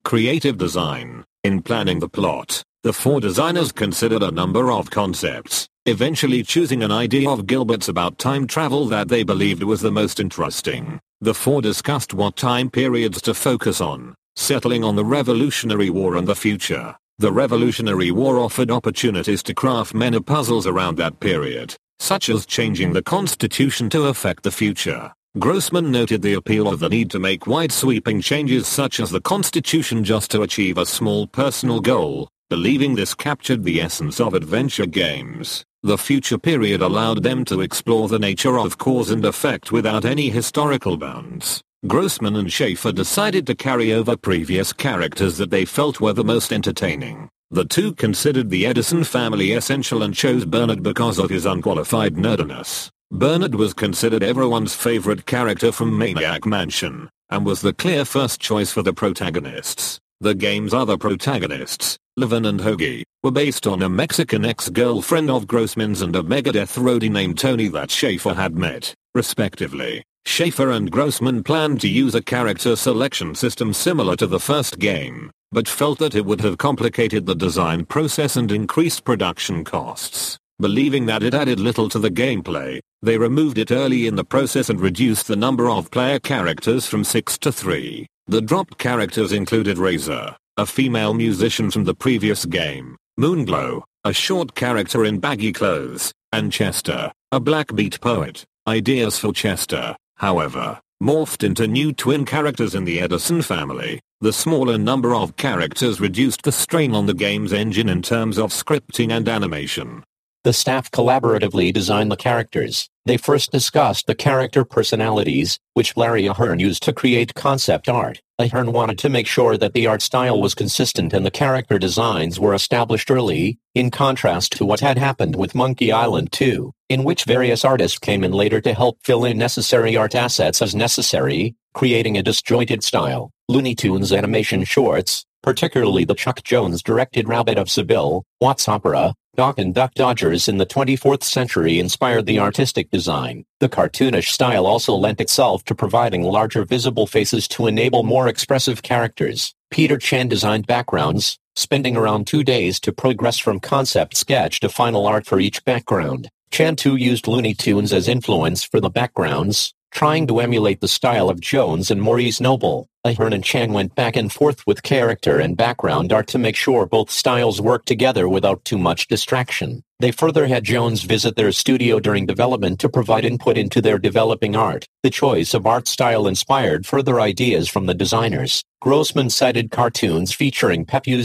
Creative 0.04 0.56
design. 0.56 1.24
In 1.42 1.62
planning 1.62 1.98
the 1.98 2.08
plot, 2.08 2.62
the 2.84 2.92
four 2.92 3.20
designers 3.20 3.72
considered 3.72 4.22
a 4.22 4.30
number 4.30 4.70
of 4.70 4.90
concepts, 4.90 5.68
eventually 5.86 6.44
choosing 6.44 6.84
an 6.84 6.92
idea 6.92 7.28
of 7.28 7.46
Gilbert's 7.46 7.88
about 7.88 8.16
time 8.16 8.46
travel 8.46 8.86
that 8.86 9.08
they 9.08 9.24
believed 9.24 9.64
was 9.64 9.80
the 9.80 9.90
most 9.90 10.20
interesting. 10.20 11.00
The 11.20 11.34
four 11.34 11.60
discussed 11.60 12.14
what 12.14 12.36
time 12.36 12.70
periods 12.70 13.20
to 13.22 13.34
focus 13.34 13.80
on, 13.80 14.14
settling 14.36 14.84
on 14.84 14.94
the 14.94 15.04
Revolutionary 15.04 15.90
War 15.90 16.16
and 16.16 16.28
the 16.28 16.36
future. 16.36 16.96
The 17.18 17.32
Revolutionary 17.32 18.12
War 18.12 18.38
offered 18.38 18.70
opportunities 18.70 19.42
to 19.44 19.54
craft 19.54 19.92
many 19.92 20.20
puzzles 20.20 20.68
around 20.68 20.98
that 20.98 21.18
period, 21.18 21.74
such 21.98 22.28
as 22.28 22.46
changing 22.46 22.92
the 22.92 23.02
constitution 23.02 23.90
to 23.90 24.04
affect 24.04 24.44
the 24.44 24.52
future. 24.52 25.12
Grossman 25.38 25.90
noted 25.90 26.22
the 26.22 26.34
appeal 26.34 26.68
of 26.68 26.78
the 26.78 26.88
need 26.88 27.10
to 27.10 27.18
make 27.18 27.46
wide-sweeping 27.46 28.20
changes 28.20 28.68
such 28.68 29.00
as 29.00 29.10
the 29.10 29.20
constitution 29.20 30.04
just 30.04 30.30
to 30.30 30.42
achieve 30.42 30.78
a 30.78 30.86
small 30.86 31.26
personal 31.26 31.80
goal, 31.80 32.28
believing 32.50 32.94
this 32.94 33.14
captured 33.14 33.64
the 33.64 33.80
essence 33.80 34.20
of 34.20 34.34
adventure 34.34 34.86
games. 34.86 35.64
The 35.84 35.98
future 35.98 36.38
period 36.38 36.80
allowed 36.80 37.24
them 37.24 37.44
to 37.46 37.60
explore 37.60 38.06
the 38.06 38.18
nature 38.18 38.56
of 38.56 38.78
cause 38.78 39.10
and 39.10 39.24
effect 39.24 39.72
without 39.72 40.04
any 40.04 40.30
historical 40.30 40.96
bounds. 40.96 41.60
Grossman 41.88 42.36
and 42.36 42.46
Schafer 42.48 42.94
decided 42.94 43.48
to 43.48 43.56
carry 43.56 43.92
over 43.92 44.16
previous 44.16 44.72
characters 44.72 45.38
that 45.38 45.50
they 45.50 45.64
felt 45.64 46.00
were 46.00 46.12
the 46.12 46.22
most 46.22 46.52
entertaining. 46.52 47.28
The 47.50 47.64
two 47.64 47.94
considered 47.94 48.48
the 48.48 48.64
Edison 48.64 49.02
family 49.02 49.52
essential 49.52 50.04
and 50.04 50.14
chose 50.14 50.44
Bernard 50.44 50.84
because 50.84 51.18
of 51.18 51.30
his 51.30 51.46
unqualified 51.46 52.14
nerdiness. 52.14 52.88
Bernard 53.10 53.56
was 53.56 53.74
considered 53.74 54.22
everyone's 54.22 54.76
favorite 54.76 55.26
character 55.26 55.72
from 55.72 55.98
Maniac 55.98 56.46
Mansion, 56.46 57.10
and 57.28 57.44
was 57.44 57.60
the 57.60 57.72
clear 57.72 58.04
first 58.04 58.40
choice 58.40 58.70
for 58.70 58.82
the 58.82 58.92
protagonists. 58.92 59.98
The 60.22 60.36
game's 60.36 60.72
other 60.72 60.96
protagonists, 60.96 61.98
Laverne 62.16 62.44
and 62.44 62.60
Hoagie, 62.60 63.02
were 63.24 63.32
based 63.32 63.66
on 63.66 63.82
a 63.82 63.88
Mexican 63.88 64.44
ex-girlfriend 64.44 65.28
of 65.28 65.48
Grossman's 65.48 66.00
and 66.00 66.14
a 66.14 66.22
Megadeth 66.22 66.78
roadie 66.78 67.10
named 67.10 67.40
Tony 67.40 67.66
that 67.66 67.88
Schafer 67.88 68.36
had 68.36 68.56
met, 68.56 68.94
respectively. 69.16 70.04
Schafer 70.24 70.76
and 70.76 70.92
Grossman 70.92 71.42
planned 71.42 71.80
to 71.80 71.88
use 71.88 72.14
a 72.14 72.22
character 72.22 72.76
selection 72.76 73.34
system 73.34 73.72
similar 73.72 74.14
to 74.14 74.28
the 74.28 74.38
first 74.38 74.78
game, 74.78 75.32
but 75.50 75.66
felt 75.66 75.98
that 75.98 76.14
it 76.14 76.24
would 76.24 76.40
have 76.42 76.56
complicated 76.56 77.26
the 77.26 77.34
design 77.34 77.84
process 77.84 78.36
and 78.36 78.52
increased 78.52 79.02
production 79.02 79.64
costs. 79.64 80.38
Believing 80.60 81.06
that 81.06 81.24
it 81.24 81.34
added 81.34 81.58
little 81.58 81.88
to 81.88 81.98
the 81.98 82.12
gameplay, 82.12 82.78
they 83.02 83.18
removed 83.18 83.58
it 83.58 83.72
early 83.72 84.06
in 84.06 84.14
the 84.14 84.22
process 84.22 84.70
and 84.70 84.80
reduced 84.80 85.26
the 85.26 85.34
number 85.34 85.68
of 85.68 85.90
player 85.90 86.20
characters 86.20 86.86
from 86.86 87.02
6 87.02 87.38
to 87.38 87.50
3. 87.50 88.06
The 88.28 88.40
dropped 88.40 88.78
characters 88.78 89.32
included 89.32 89.78
Razor, 89.78 90.36
a 90.56 90.64
female 90.64 91.12
musician 91.12 91.72
from 91.72 91.82
the 91.82 91.94
previous 91.94 92.44
game, 92.44 92.96
Moonglow, 93.18 93.82
a 94.04 94.12
short 94.12 94.54
character 94.54 95.04
in 95.04 95.18
baggy 95.18 95.52
clothes, 95.52 96.12
and 96.32 96.52
Chester, 96.52 97.12
a 97.32 97.40
black 97.40 97.74
beat 97.74 98.00
poet. 98.00 98.44
Ideas 98.68 99.18
for 99.18 99.32
Chester, 99.32 99.96
however, 100.18 100.80
morphed 101.02 101.42
into 101.42 101.66
new 101.66 101.92
twin 101.92 102.24
characters 102.24 102.76
in 102.76 102.84
the 102.84 103.00
Edison 103.00 103.42
family. 103.42 104.00
The 104.20 104.32
smaller 104.32 104.78
number 104.78 105.16
of 105.16 105.36
characters 105.36 106.00
reduced 106.00 106.42
the 106.42 106.52
strain 106.52 106.94
on 106.94 107.06
the 107.06 107.14
game's 107.14 107.52
engine 107.52 107.88
in 107.88 108.02
terms 108.02 108.38
of 108.38 108.50
scripting 108.50 109.10
and 109.10 109.28
animation. 109.28 110.04
The 110.44 110.52
staff 110.52 110.90
collaboratively 110.90 111.72
designed 111.72 112.10
the 112.10 112.16
characters. 112.16 112.90
They 113.06 113.16
first 113.16 113.52
discussed 113.52 114.08
the 114.08 114.16
character 114.16 114.64
personalities, 114.64 115.60
which 115.74 115.96
Larry 115.96 116.26
Ahern 116.26 116.58
used 116.58 116.82
to 116.82 116.92
create 116.92 117.34
concept 117.34 117.88
art. 117.88 118.20
Ahern 118.40 118.72
wanted 118.72 118.98
to 118.98 119.08
make 119.08 119.28
sure 119.28 119.56
that 119.56 119.72
the 119.72 119.86
art 119.86 120.02
style 120.02 120.40
was 120.40 120.56
consistent 120.56 121.12
and 121.12 121.24
the 121.24 121.30
character 121.30 121.78
designs 121.78 122.40
were 122.40 122.54
established 122.54 123.08
early, 123.08 123.60
in 123.76 123.92
contrast 123.92 124.50
to 124.54 124.64
what 124.64 124.80
had 124.80 124.98
happened 124.98 125.36
with 125.36 125.54
Monkey 125.54 125.92
Island 125.92 126.32
2, 126.32 126.72
in 126.88 127.04
which 127.04 127.22
various 127.22 127.64
artists 127.64 128.00
came 128.00 128.24
in 128.24 128.32
later 128.32 128.60
to 128.62 128.74
help 128.74 128.98
fill 129.04 129.24
in 129.24 129.38
necessary 129.38 129.96
art 129.96 130.16
assets 130.16 130.60
as 130.60 130.74
necessary, 130.74 131.54
creating 131.72 132.18
a 132.18 132.22
disjointed 132.22 132.82
style. 132.82 133.30
Looney 133.48 133.76
Tunes 133.76 134.12
animation 134.12 134.64
shorts, 134.64 135.24
particularly 135.40 136.04
the 136.04 136.16
Chuck 136.16 136.42
Jones 136.42 136.82
directed 136.82 137.28
Rabbit 137.28 137.58
of 137.58 137.70
Seville, 137.70 138.24
What's 138.40 138.66
Opera, 138.66 139.14
Doc 139.34 139.58
and 139.58 139.74
Duck 139.74 139.94
Dodgers 139.94 140.46
in 140.46 140.58
the 140.58 140.66
24th 140.66 141.22
century 141.22 141.78
inspired 141.78 142.26
the 142.26 142.38
artistic 142.38 142.90
design. 142.90 143.46
The 143.60 143.68
cartoonish 143.70 144.28
style 144.28 144.66
also 144.66 144.94
lent 144.94 145.22
itself 145.22 145.64
to 145.64 145.74
providing 145.74 146.22
larger 146.22 146.66
visible 146.66 147.06
faces 147.06 147.48
to 147.48 147.66
enable 147.66 148.02
more 148.02 148.28
expressive 148.28 148.82
characters. 148.82 149.54
Peter 149.70 149.96
Chan 149.96 150.28
designed 150.28 150.66
backgrounds, 150.66 151.38
spending 151.56 151.96
around 151.96 152.26
two 152.26 152.44
days 152.44 152.78
to 152.80 152.92
progress 152.92 153.38
from 153.38 153.58
concept 153.58 154.18
sketch 154.18 154.60
to 154.60 154.68
final 154.68 155.06
art 155.06 155.24
for 155.24 155.40
each 155.40 155.64
background. 155.64 156.28
Chan 156.50 156.76
too 156.76 156.96
used 156.96 157.26
Looney 157.26 157.54
Tunes 157.54 157.94
as 157.94 158.08
influence 158.08 158.62
for 158.62 158.80
the 158.80 158.90
backgrounds, 158.90 159.72
trying 159.92 160.26
to 160.26 160.34
mm-hmm. 160.34 160.44
emulate 160.44 160.80
the 160.80 160.88
style 160.88 161.30
of 161.30 161.40
Jones 161.40 161.90
and 161.90 162.02
Maurice 162.02 162.40
Noble. 162.40 162.88
Ahern 163.04 163.32
and 163.32 163.42
Chan 163.42 163.72
went 163.72 163.94
back 163.96 164.14
and 164.16 164.32
forth 164.32 164.64
with 164.66 164.84
character 164.84 165.38
and 165.38 165.56
background 165.56 166.12
art 166.12 166.28
to 166.28 166.38
make 166.38 166.54
sure 166.54 166.86
both 166.86 167.10
styles 167.10 167.60
worked 167.60 167.86
together 167.86 168.28
without 168.28 168.64
too 168.64 168.78
much 168.78 169.08
distraction. 169.08 169.82
They 169.98 170.12
further 170.12 170.46
had 170.46 170.64
Jones 170.64 171.02
visit 171.02 171.36
their 171.36 171.50
studio 171.52 171.98
during 171.98 172.26
development 172.26 172.78
to 172.80 172.88
provide 172.88 173.24
input 173.24 173.58
into 173.58 173.80
their 173.80 173.98
developing 173.98 174.54
art. 174.54 174.86
The 175.02 175.10
choice 175.10 175.52
of 175.52 175.66
art 175.66 175.88
style 175.88 176.28
inspired 176.28 176.86
further 176.86 177.20
ideas 177.20 177.68
from 177.68 177.86
the 177.86 177.94
designers. 177.94 178.62
Grossman 178.80 179.30
cited 179.30 179.72
cartoons 179.72 180.32
featuring 180.32 180.86
Pepé 180.86 181.16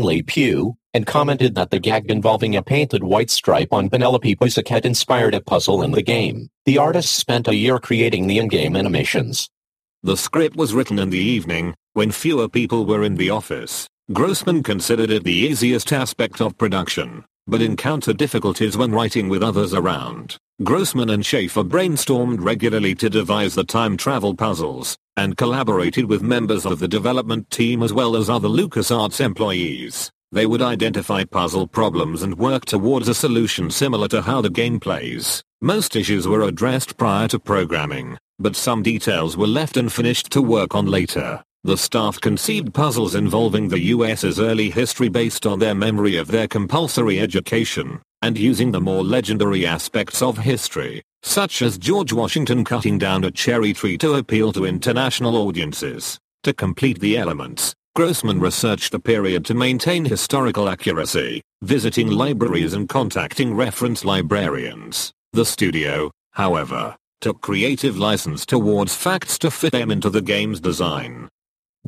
Le 0.00 0.22
Pew, 0.22 0.76
and 0.94 1.06
commented 1.06 1.54
that 1.54 1.70
the 1.70 1.78
gag 1.78 2.10
involving 2.10 2.56
a 2.56 2.62
painted 2.62 3.02
white 3.04 3.30
stripe 3.30 3.72
on 3.72 3.90
Penelope 3.90 4.34
Pussycat 4.36 4.84
inspired 4.84 5.34
a 5.34 5.40
puzzle 5.40 5.82
in 5.82 5.92
the 5.92 6.02
game. 6.02 6.48
The 6.64 6.78
artists 6.78 7.12
spent 7.12 7.48
a 7.48 7.54
year 7.54 7.78
creating 7.78 8.26
the 8.26 8.38
in-game 8.38 8.76
animations. 8.76 9.48
The 10.02 10.16
script 10.16 10.56
was 10.56 10.74
written 10.74 10.98
in 10.98 11.10
the 11.10 11.18
evening, 11.18 11.74
when 11.92 12.12
fewer 12.12 12.48
people 12.48 12.86
were 12.86 13.02
in 13.02 13.16
the 13.16 13.30
office. 13.30 13.88
Grossman 14.12 14.62
considered 14.62 15.10
it 15.10 15.24
the 15.24 15.32
easiest 15.32 15.92
aspect 15.92 16.40
of 16.40 16.56
production, 16.56 17.24
but 17.46 17.60
encountered 17.60 18.16
difficulties 18.16 18.76
when 18.76 18.92
writing 18.92 19.28
with 19.28 19.42
others 19.42 19.74
around. 19.74 20.36
Grossman 20.62 21.10
and 21.10 21.22
Schafer 21.22 21.68
brainstormed 21.68 22.38
regularly 22.40 22.94
to 22.94 23.10
devise 23.10 23.54
the 23.54 23.64
time 23.64 23.96
travel 23.96 24.34
puzzles, 24.34 24.96
and 25.16 25.36
collaborated 25.36 26.06
with 26.06 26.22
members 26.22 26.64
of 26.64 26.78
the 26.78 26.88
development 26.88 27.50
team 27.50 27.82
as 27.82 27.92
well 27.92 28.16
as 28.16 28.30
other 28.30 28.48
LucasArts 28.48 29.20
employees. 29.20 30.10
They 30.30 30.44
would 30.44 30.60
identify 30.60 31.24
puzzle 31.24 31.66
problems 31.66 32.22
and 32.22 32.38
work 32.38 32.66
towards 32.66 33.08
a 33.08 33.14
solution 33.14 33.70
similar 33.70 34.08
to 34.08 34.20
how 34.20 34.42
the 34.42 34.50
game 34.50 34.78
plays. 34.78 35.42
Most 35.62 35.96
issues 35.96 36.28
were 36.28 36.42
addressed 36.42 36.98
prior 36.98 37.28
to 37.28 37.38
programming, 37.38 38.18
but 38.38 38.54
some 38.54 38.82
details 38.82 39.36
were 39.36 39.46
left 39.46 39.76
unfinished 39.76 40.30
to 40.32 40.42
work 40.42 40.74
on 40.74 40.86
later. 40.86 41.42
The 41.64 41.76
staff 41.76 42.20
conceived 42.20 42.72
puzzles 42.72 43.14
involving 43.14 43.68
the 43.68 43.80
US's 43.80 44.38
early 44.38 44.70
history 44.70 45.08
based 45.08 45.46
on 45.46 45.58
their 45.58 45.74
memory 45.74 46.16
of 46.16 46.28
their 46.28 46.46
compulsory 46.46 47.18
education, 47.18 48.00
and 48.22 48.38
using 48.38 48.70
the 48.70 48.80
more 48.80 49.02
legendary 49.02 49.66
aspects 49.66 50.22
of 50.22 50.38
history, 50.38 51.02
such 51.22 51.62
as 51.62 51.78
George 51.78 52.12
Washington 52.12 52.64
cutting 52.64 52.98
down 52.98 53.24
a 53.24 53.30
cherry 53.30 53.72
tree 53.72 53.98
to 53.98 54.14
appeal 54.14 54.52
to 54.52 54.66
international 54.66 55.36
audiences. 55.36 56.18
To 56.44 56.52
complete 56.52 57.00
the 57.00 57.16
elements, 57.18 57.74
Grossman 57.98 58.38
researched 58.38 58.92
the 58.92 59.00
period 59.00 59.44
to 59.46 59.54
maintain 59.54 60.04
historical 60.04 60.68
accuracy, 60.68 61.42
visiting 61.62 62.08
libraries 62.08 62.72
and 62.72 62.88
contacting 62.88 63.52
reference 63.52 64.04
librarians. 64.04 65.12
The 65.32 65.44
studio, 65.44 66.12
however, 66.30 66.94
took 67.20 67.40
creative 67.40 67.98
license 67.98 68.46
towards 68.46 68.94
facts 68.94 69.36
to 69.40 69.50
fit 69.50 69.72
them 69.72 69.90
into 69.90 70.10
the 70.10 70.22
game's 70.22 70.60
design. 70.60 71.28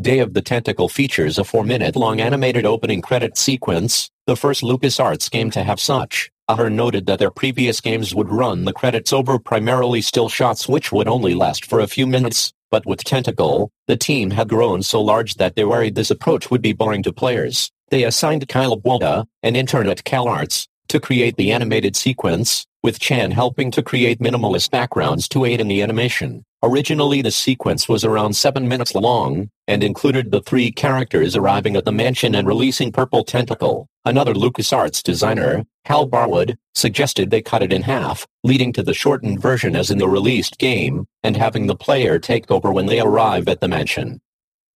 Day 0.01 0.19
of 0.19 0.35
the 0.35 0.43
Tentacle 0.43 0.89
features 0.89 1.39
a 1.39 1.45
four-minute-long 1.45 2.21
animated 2.21 2.67
opening 2.67 3.03
credit 3.03 3.39
sequence, 3.39 4.11
the 4.27 4.35
first 4.35 4.65
LucasArts 4.65 5.31
game 5.31 5.53
to 5.53 5.63
have 5.63 5.79
such. 5.79 6.29
Ahern 6.49 6.75
noted 6.75 7.07
that 7.07 7.21
their 7.21 7.31
previous 7.31 7.81
games 7.81 8.17
would 8.17 8.33
run 8.33 8.65
the 8.65 8.73
credits 8.73 9.13
over 9.13 9.39
primarily 9.39 10.01
still 10.01 10.29
shots 10.29 10.69
which 10.69 10.91
would 10.91 11.07
only 11.07 11.37
last 11.37 11.65
for 11.65 11.79
a 11.79 11.87
few 11.87 12.05
minutes, 12.05 12.53
but 12.71 12.87
with 12.87 13.05
Tentacle, 13.05 13.71
the 13.87 13.97
team 13.97 14.31
had 14.31 14.49
grown 14.49 14.83
so 14.83 15.01
large 15.01 15.35
that 15.35 15.57
they 15.57 15.65
worried 15.65 15.95
this 15.95 16.11
approach 16.11 16.51
would 16.51 16.63
be 16.63 16.73
boring 16.73 17.03
to 17.03 17.13
players. 17.13 17.71
They 17.91 18.05
assigned 18.05 18.49
Kyle 18.49 18.77
Balda, 18.77 19.27
an 19.43 19.57
intern 19.57 19.89
at 19.89 20.05
CalArts, 20.05 20.69
to 20.89 21.01
create 21.01 21.37
the 21.37 21.53
animated 21.53 21.97
sequence, 21.97 22.67
with 22.83 23.01
Chan 23.01 23.33
helping 23.33 23.71
to 23.73 23.83
create 23.83 24.21
minimalist 24.21 24.71
backgrounds 24.71 25.29
to 25.29 25.45
aid 25.45 25.61
in 25.61 25.69
the 25.69 25.83
animation. 25.83 26.45
Originally 26.63 27.23
the 27.23 27.31
sequence 27.31 27.89
was 27.89 28.05
around 28.05 28.35
7 28.35 28.69
minutes 28.69 28.95
long, 28.95 29.49
and 29.67 29.83
included 29.83 30.31
the 30.31 30.43
three 30.43 30.71
characters 30.71 31.35
arriving 31.35 31.75
at 31.75 31.87
the 31.87 31.93
mansion 31.93 32.35
and 32.35 32.47
releasing 32.47 32.93
Purple 32.93 33.25
Tentacle. 33.25 33.87
Another 34.05 34.35
LucasArts 34.35 35.03
designer, 35.03 35.65
Hal 35.87 36.07
Barwood, 36.07 36.59
suggested 36.75 37.31
they 37.31 37.41
cut 37.41 37.63
it 37.63 37.73
in 37.73 37.81
half, 37.81 38.27
leading 38.45 38.75
to 38.75 38.83
the 38.83 38.93
shortened 38.93 39.41
version 39.41 39.75
as 39.75 39.91
in 39.91 39.97
the 39.97 40.09
released 40.09 40.59
game, 40.59 41.07
and 41.23 41.35
having 41.35 41.67
the 41.67 41.75
player 41.75 42.19
take 42.19 42.51
over 42.51 42.71
when 42.71 42.85
they 42.85 43.01
arrive 43.01 43.49
at 43.49 43.61
the 43.61 43.69
mansion. 43.69 44.21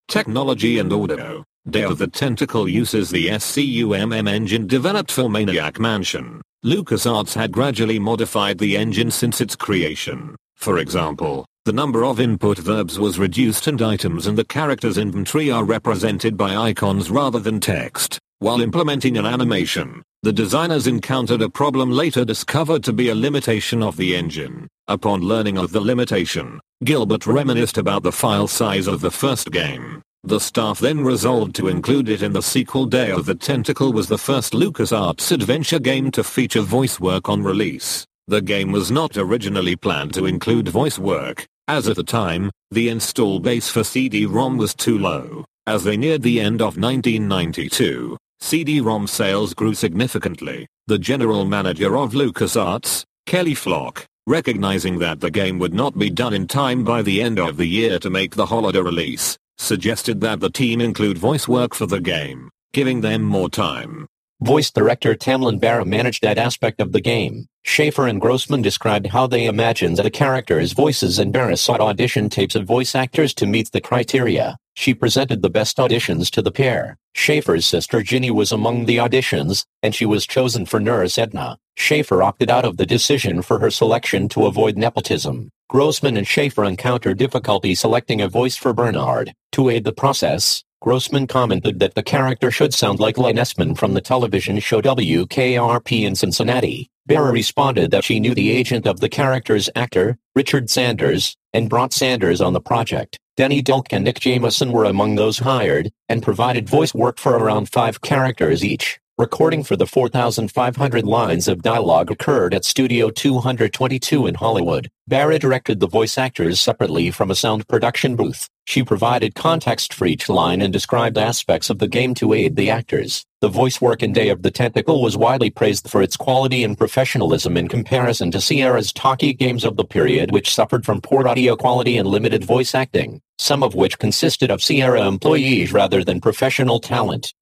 Technology 0.08 0.78
and 0.78 0.90
audio. 0.90 1.44
Day 1.68 1.82
of 1.82 1.98
the 1.98 2.06
Tentacle 2.06 2.66
uses 2.66 3.10
the 3.10 3.28
SCUMM 3.28 4.26
engine 4.26 4.66
developed 4.66 5.12
for 5.12 5.28
Maniac 5.28 5.78
Mansion. 5.78 6.40
LucasArts 6.64 7.34
had 7.34 7.52
gradually 7.52 7.98
modified 7.98 8.56
the 8.56 8.74
engine 8.74 9.10
since 9.10 9.42
its 9.42 9.54
creation. 9.54 10.34
For 10.54 10.78
example, 10.78 11.44
the 11.64 11.72
number 11.72 12.04
of 12.04 12.20
input 12.20 12.58
verbs 12.58 12.98
was 12.98 13.18
reduced 13.18 13.66
and 13.68 13.80
items 13.80 14.26
in 14.26 14.34
the 14.34 14.44
character's 14.44 14.98
inventory 14.98 15.50
are 15.50 15.64
represented 15.64 16.36
by 16.36 16.54
icons 16.54 17.10
rather 17.10 17.38
than 17.38 17.58
text. 17.58 18.18
While 18.40 18.60
implementing 18.60 19.16
an 19.16 19.24
animation, 19.24 20.02
the 20.22 20.32
designers 20.32 20.86
encountered 20.86 21.40
a 21.40 21.48
problem 21.48 21.90
later 21.90 22.22
discovered 22.22 22.84
to 22.84 22.92
be 22.92 23.08
a 23.08 23.14
limitation 23.14 23.82
of 23.82 23.96
the 23.96 24.14
engine. 24.14 24.68
Upon 24.88 25.22
learning 25.22 25.56
of 25.56 25.72
the 25.72 25.80
limitation, 25.80 26.60
Gilbert 26.84 27.26
reminisced 27.26 27.78
about 27.78 28.02
the 28.02 28.12
file 28.12 28.46
size 28.46 28.86
of 28.86 29.00
the 29.00 29.10
first 29.10 29.50
game. 29.50 30.02
The 30.22 30.40
staff 30.40 30.80
then 30.80 31.02
resolved 31.02 31.56
to 31.56 31.68
include 31.68 32.10
it 32.10 32.20
in 32.20 32.34
the 32.34 32.42
sequel 32.42 32.84
Day 32.84 33.10
of 33.10 33.24
the 33.24 33.34
Tentacle 33.34 33.90
was 33.90 34.08
the 34.08 34.18
first 34.18 34.52
LucasArts 34.52 35.32
adventure 35.32 35.78
game 35.78 36.10
to 36.10 36.24
feature 36.24 36.60
voice 36.60 37.00
work 37.00 37.30
on 37.30 37.42
release. 37.42 38.04
The 38.26 38.42
game 38.42 38.70
was 38.72 38.90
not 38.90 39.16
originally 39.16 39.76
planned 39.76 40.14
to 40.14 40.24
include 40.24 40.68
voice 40.68 40.98
work, 40.98 41.46
as 41.68 41.88
at 41.88 41.96
the 41.96 42.04
time, 42.04 42.50
the 42.70 42.88
install 42.88 43.40
base 43.40 43.68
for 43.70 43.84
CD-ROM 43.84 44.58
was 44.58 44.74
too 44.74 44.98
low. 44.98 45.44
As 45.66 45.84
they 45.84 45.96
neared 45.96 46.22
the 46.22 46.40
end 46.40 46.60
of 46.60 46.76
1992, 46.76 48.16
CD-ROM 48.40 49.06
sales 49.06 49.54
grew 49.54 49.74
significantly. 49.74 50.66
The 50.86 50.98
general 50.98 51.46
manager 51.46 51.96
of 51.96 52.12
LucasArts, 52.12 53.04
Kelly 53.26 53.54
Flock, 53.54 54.04
recognizing 54.26 54.98
that 54.98 55.20
the 55.20 55.30
game 55.30 55.58
would 55.58 55.72
not 55.72 55.98
be 55.98 56.10
done 56.10 56.34
in 56.34 56.46
time 56.46 56.84
by 56.84 57.00
the 57.00 57.22
end 57.22 57.38
of 57.38 57.56
the 57.56 57.66
year 57.66 57.98
to 58.00 58.10
make 58.10 58.34
the 58.34 58.46
holiday 58.46 58.80
release, 58.80 59.38
suggested 59.56 60.20
that 60.20 60.40
the 60.40 60.50
team 60.50 60.80
include 60.80 61.16
voice 61.16 61.48
work 61.48 61.74
for 61.74 61.86
the 61.86 62.00
game, 62.00 62.50
giving 62.74 63.00
them 63.00 63.22
more 63.22 63.48
time. 63.48 64.06
Voice 64.40 64.70
director 64.70 65.14
Tamlynn 65.14 65.60
Barra 65.60 65.84
managed 65.84 66.22
that 66.22 66.38
aspect 66.38 66.80
of 66.80 66.90
the 66.92 67.00
game. 67.00 67.46
Schafer 67.64 68.10
and 68.10 68.20
Grossman 68.20 68.62
described 68.62 69.06
how 69.06 69.26
they 69.26 69.46
imagined 69.46 69.96
the 69.96 70.10
characters' 70.10 70.72
voices 70.72 71.20
and 71.20 71.32
Barra 71.32 71.56
sought 71.56 71.80
audition 71.80 72.28
tapes 72.28 72.56
of 72.56 72.66
voice 72.66 72.94
actors 72.96 73.32
to 73.34 73.46
meet 73.46 73.70
the 73.70 73.80
criteria. 73.80 74.56
She 74.74 74.92
presented 74.92 75.40
the 75.40 75.50
best 75.50 75.76
auditions 75.76 76.30
to 76.30 76.42
the 76.42 76.50
pair. 76.50 76.98
Schafer's 77.16 77.64
sister 77.64 78.02
Ginny 78.02 78.32
was 78.32 78.50
among 78.50 78.86
the 78.86 78.96
auditions, 78.96 79.64
and 79.84 79.94
she 79.94 80.04
was 80.04 80.26
chosen 80.26 80.66
for 80.66 80.80
Nurse 80.80 81.16
Edna. 81.16 81.56
Schafer 81.78 82.24
opted 82.24 82.50
out 82.50 82.64
of 82.64 82.76
the 82.76 82.86
decision 82.86 83.40
for 83.40 83.60
her 83.60 83.70
selection 83.70 84.28
to 84.30 84.46
avoid 84.46 84.76
nepotism. 84.76 85.48
Grossman 85.68 86.16
and 86.16 86.26
Schafer 86.26 86.68
encountered 86.68 87.18
difficulty 87.18 87.74
selecting 87.76 88.20
a 88.20 88.28
voice 88.28 88.56
for 88.56 88.72
Bernard. 88.72 89.32
To 89.52 89.70
aid 89.70 89.84
the 89.84 89.92
process, 89.92 90.63
Grossman 90.84 91.26
commented 91.26 91.78
that 91.78 91.94
the 91.94 92.02
character 92.02 92.50
should 92.50 92.74
sound 92.74 93.00
like 93.00 93.16
Les 93.16 93.32
Nessman 93.32 93.74
from 93.74 93.94
the 93.94 94.02
television 94.02 94.58
show 94.60 94.82
WKRP 94.82 96.02
in 96.02 96.14
Cincinnati. 96.14 96.90
Barra 97.06 97.32
responded 97.32 97.90
that 97.90 98.04
she 98.04 98.20
knew 98.20 98.34
the 98.34 98.50
agent 98.50 98.86
of 98.86 99.00
the 99.00 99.08
character's 99.08 99.70
actor, 99.74 100.18
Richard 100.36 100.68
Sanders, 100.68 101.38
and 101.54 101.70
brought 101.70 101.94
Sanders 101.94 102.42
on 102.42 102.52
the 102.52 102.60
project. 102.60 103.18
Denny 103.38 103.62
Delk 103.62 103.86
and 103.92 104.04
Nick 104.04 104.20
Jameson 104.20 104.72
were 104.72 104.84
among 104.84 105.14
those 105.14 105.38
hired, 105.38 105.90
and 106.10 106.22
provided 106.22 106.68
voice 106.68 106.92
work 106.92 107.18
for 107.18 107.38
around 107.38 107.70
five 107.70 108.02
characters 108.02 108.62
each. 108.62 109.00
Recording 109.16 109.64
for 109.64 109.76
the 109.76 109.86
4,500 109.86 111.06
lines 111.06 111.48
of 111.48 111.62
dialogue 111.62 112.10
occurred 112.10 112.52
at 112.52 112.66
Studio 112.66 113.08
222 113.08 114.26
in 114.26 114.34
Hollywood. 114.34 114.90
Barra 115.08 115.38
directed 115.38 115.80
the 115.80 115.88
voice 115.88 116.18
actors 116.18 116.60
separately 116.60 117.10
from 117.10 117.30
a 117.30 117.34
sound 117.34 117.66
production 117.68 118.16
booth. 118.16 118.50
She 118.66 118.82
provided 118.82 119.34
context 119.34 119.92
for 119.92 120.06
each 120.06 120.28
line 120.28 120.62
and 120.62 120.72
described 120.72 121.18
aspects 121.18 121.68
of 121.68 121.78
the 121.78 121.86
game 121.86 122.14
to 122.14 122.32
aid 122.32 122.56
the 122.56 122.70
actors. 122.70 123.24
The 123.40 123.48
voice 123.48 123.78
work 123.78 124.02
in 124.02 124.14
Day 124.14 124.30
of 124.30 124.42
the 124.42 124.50
Tentacle 124.50 125.02
was 125.02 125.18
widely 125.18 125.50
praised 125.50 125.90
for 125.90 126.00
its 126.00 126.16
quality 126.16 126.64
and 126.64 126.76
professionalism 126.76 127.58
in 127.58 127.68
comparison 127.68 128.30
to 128.30 128.40
Sierra's 128.40 128.90
talkie 128.90 129.34
games 129.34 129.64
of 129.64 129.76
the 129.76 129.84
period 129.84 130.32
which 130.32 130.54
suffered 130.54 130.86
from 130.86 131.02
poor 131.02 131.28
audio 131.28 131.56
quality 131.56 131.98
and 131.98 132.08
limited 132.08 132.42
voice 132.42 132.74
acting, 132.74 133.20
some 133.38 133.62
of 133.62 133.74
which 133.74 133.98
consisted 133.98 134.50
of 134.50 134.62
Sierra 134.62 135.06
employees 135.06 135.72
rather 135.72 136.02
than 136.02 136.22
professional 136.22 136.80
talent. 136.80 137.34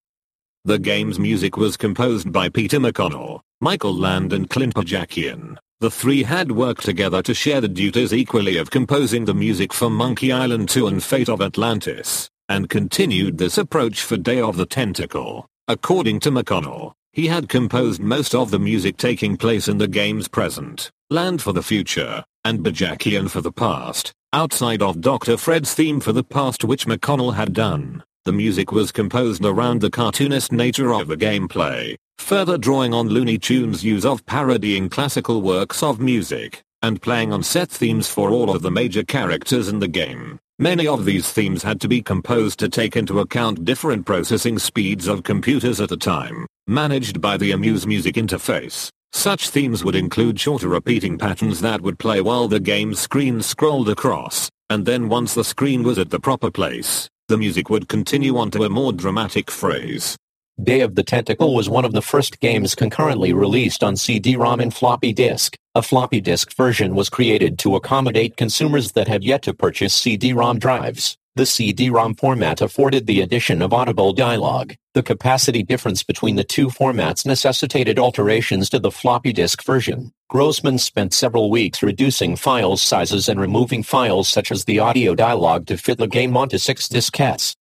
The 0.65 0.79
game's 0.79 1.21
music 1.21 1.57
was 1.57 1.77
composed 1.77 2.33
by 2.33 2.49
Peter 2.49 2.79
McConnell, 2.79 3.41
Michael 3.61 3.95
Land 3.95 4.33
and 4.33 4.51
Clint 4.51 4.75
Bajakian. 4.75 5.57
The 5.83 5.91
three 5.91 6.23
had 6.23 6.53
worked 6.53 6.85
together 6.85 7.23
to 7.23 7.35
share 7.35 7.61
the 7.61 7.67
duties 7.67 8.15
equally 8.15 8.57
of 8.57 8.71
composing 8.71 9.25
the 9.25 9.35
music 9.35 9.73
for 9.73 9.91
Monkey 9.91 10.31
Island 10.31 10.69
2 10.69 10.87
and 10.87 11.03
Fate 11.03 11.29
of 11.29 11.43
Atlantis, 11.43 12.31
and 12.49 12.71
continued 12.71 13.37
this 13.37 13.59
approach 13.59 14.01
for 14.01 14.17
Day 14.17 14.41
of 14.41 14.57
the 14.57 14.65
Tentacle. 14.65 15.45
According 15.67 16.21
to 16.21 16.31
McConnell, 16.31 16.93
he 17.13 17.27
had 17.27 17.49
composed 17.49 18.01
most 18.01 18.33
of 18.33 18.53
the 18.53 18.61
music 18.61 18.97
taking 18.97 19.37
place 19.37 19.67
in 19.67 19.79
the 19.79 19.89
game's 19.89 20.29
present, 20.29 20.89
Land 21.11 21.43
for 21.43 21.53
the 21.53 21.65
future, 21.65 22.23
and 22.45 22.61
Bajakian 22.61 23.29
for 23.29 23.41
the 23.41 23.51
past, 23.51 24.13
outside 24.33 24.83
of 24.83 25.01
Dr. 25.01 25.37
Fred's 25.37 25.75
theme 25.75 25.99
for 25.99 26.13
the 26.13 26.23
past 26.23 26.63
which 26.63 26.87
McConnell 26.87 27.35
had 27.35 27.53
done. 27.53 28.05
The 28.25 28.33
music 28.33 28.71
was 28.71 28.93
composed 28.93 29.45
around 29.45 29.81
the 29.81 29.91
cartoonist 29.91 30.53
nature 30.53 30.95
of 30.95 31.09
the 31.09 31.17
gameplay, 31.17 31.97
further 32.19 32.57
drawing 32.57 32.95
on 32.95 33.09
Looney 33.09 33.37
Tunes' 33.37 33.83
use 33.83 34.05
of 34.05 34.25
parodying 34.27 34.89
classical 34.89 35.43
works 35.43 35.83
of 35.83 35.99
music, 35.99 36.63
and 36.83 37.03
playing 37.03 37.33
on 37.33 37.43
set 37.43 37.69
themes 37.69 38.09
for 38.09 38.31
all 38.31 38.55
of 38.55 38.63
the 38.63 38.71
major 38.71 39.03
characters 39.03 39.67
in 39.67 39.81
the 39.81 39.89
game. 39.89 40.39
Many 40.61 40.87
of 40.87 41.05
these 41.05 41.33
themes 41.33 41.65
had 41.65 41.81
to 41.81 41.89
be 41.89 42.01
composed 42.01 42.61
to 42.61 42.69
take 42.69 42.95
into 42.95 43.19
account 43.19 43.65
different 43.65 44.07
processing 44.07 44.57
speeds 44.57 45.09
of 45.09 45.25
computers 45.25 45.81
at 45.81 45.89
the 45.89 45.97
time, 45.97 46.47
managed 46.69 47.21
by 47.21 47.37
the 47.37 47.51
iMUSE 47.51 47.87
Music 47.87 48.15
interface. 48.15 48.89
Such 49.13 49.49
themes 49.49 49.85
would 49.85 49.97
include 49.97 50.39
shorter 50.39 50.69
repeating 50.69 51.19
patterns 51.19 51.61
that 51.63 51.81
would 51.81 51.99
play 51.99 52.21
while 52.21 52.47
the 52.47 52.61
game's 52.61 53.01
screen 53.01 53.43
scrolled 53.43 53.89
across, 53.89 54.49
and 54.71 54.87
then 54.87 55.09
once 55.09 55.35
the 55.35 55.43
screen 55.43 55.83
was 55.83 55.99
at 55.99 56.11
the 56.11 56.21
proper 56.21 56.53
place, 56.53 57.09
the 57.29 57.39
music 57.39 57.71
would 57.71 57.89
continue 57.89 58.37
on 58.37 58.51
to 58.51 58.65
a 58.65 58.69
more 58.69 58.93
dramatic 58.93 59.51
phrase. 59.51 60.17
Day 60.63 60.81
of 60.81 60.95
the 60.95 61.03
Tentacle 61.03 61.55
was 61.55 61.69
one 61.69 61.85
of 61.85 61.93
the 61.93 62.03
first 62.03 62.39
games 62.41 62.75
concurrently 62.75 63.33
released 63.33 63.83
on 63.83 63.97
CD-ROM 63.97 64.61
and 64.61 64.73
floppy 64.73 65.13
disk. 65.13 65.57
A 65.75 65.83
floppy 65.83 66.21
disk 66.21 66.55
version 66.55 66.95
was 66.95 67.09
created 67.09 67.59
to 67.61 67.75
accommodate 67.75 68.37
consumers 68.37 68.93
that 68.93 69.09
had 69.09 69.25
yet 69.25 69.43
to 69.43 69.55
purchase 69.55 69.95
CD-ROM 69.95 70.59
drives. 70.59 71.17
The 71.35 71.47
CD-ROM 71.47 72.17
format 72.17 72.61
afforded 72.61 73.07
the 73.07 73.23
addition 73.23 73.63
of 73.63 73.73
audible 73.73 74.13
dialogue. 74.13 74.75
The 74.93 75.03
capacity 75.03 75.63
difference 75.63 76.03
between 76.03 76.37
the 76.37 76.45
two 76.45 76.67
formats 76.67 77.25
necessitated 77.25 77.99
alterations 77.99 78.69
to 78.69 78.79
the 78.79 78.91
floppy 78.91 79.33
disk 79.33 79.65
version. 79.65 80.13
Grossman 80.29 80.77
spent 80.77 81.15
several 81.15 81.51
weeks 81.51 81.83
reducing 81.83 82.37
file 82.37 82.77
sizes 82.77 83.31
and 83.31 83.41
removing 83.41 83.83
files 83.83 84.29
such 84.29 84.53
as 84.53 84.67
the 84.67 84.79
audio 84.79 85.15
dialogue 85.15 85.67
to 85.69 85.79
fit 85.79 85.97
the 85.97 86.07
game 86.07 86.37
onto 86.37 86.59
six 86.59 86.87
diskettes. 86.87 87.55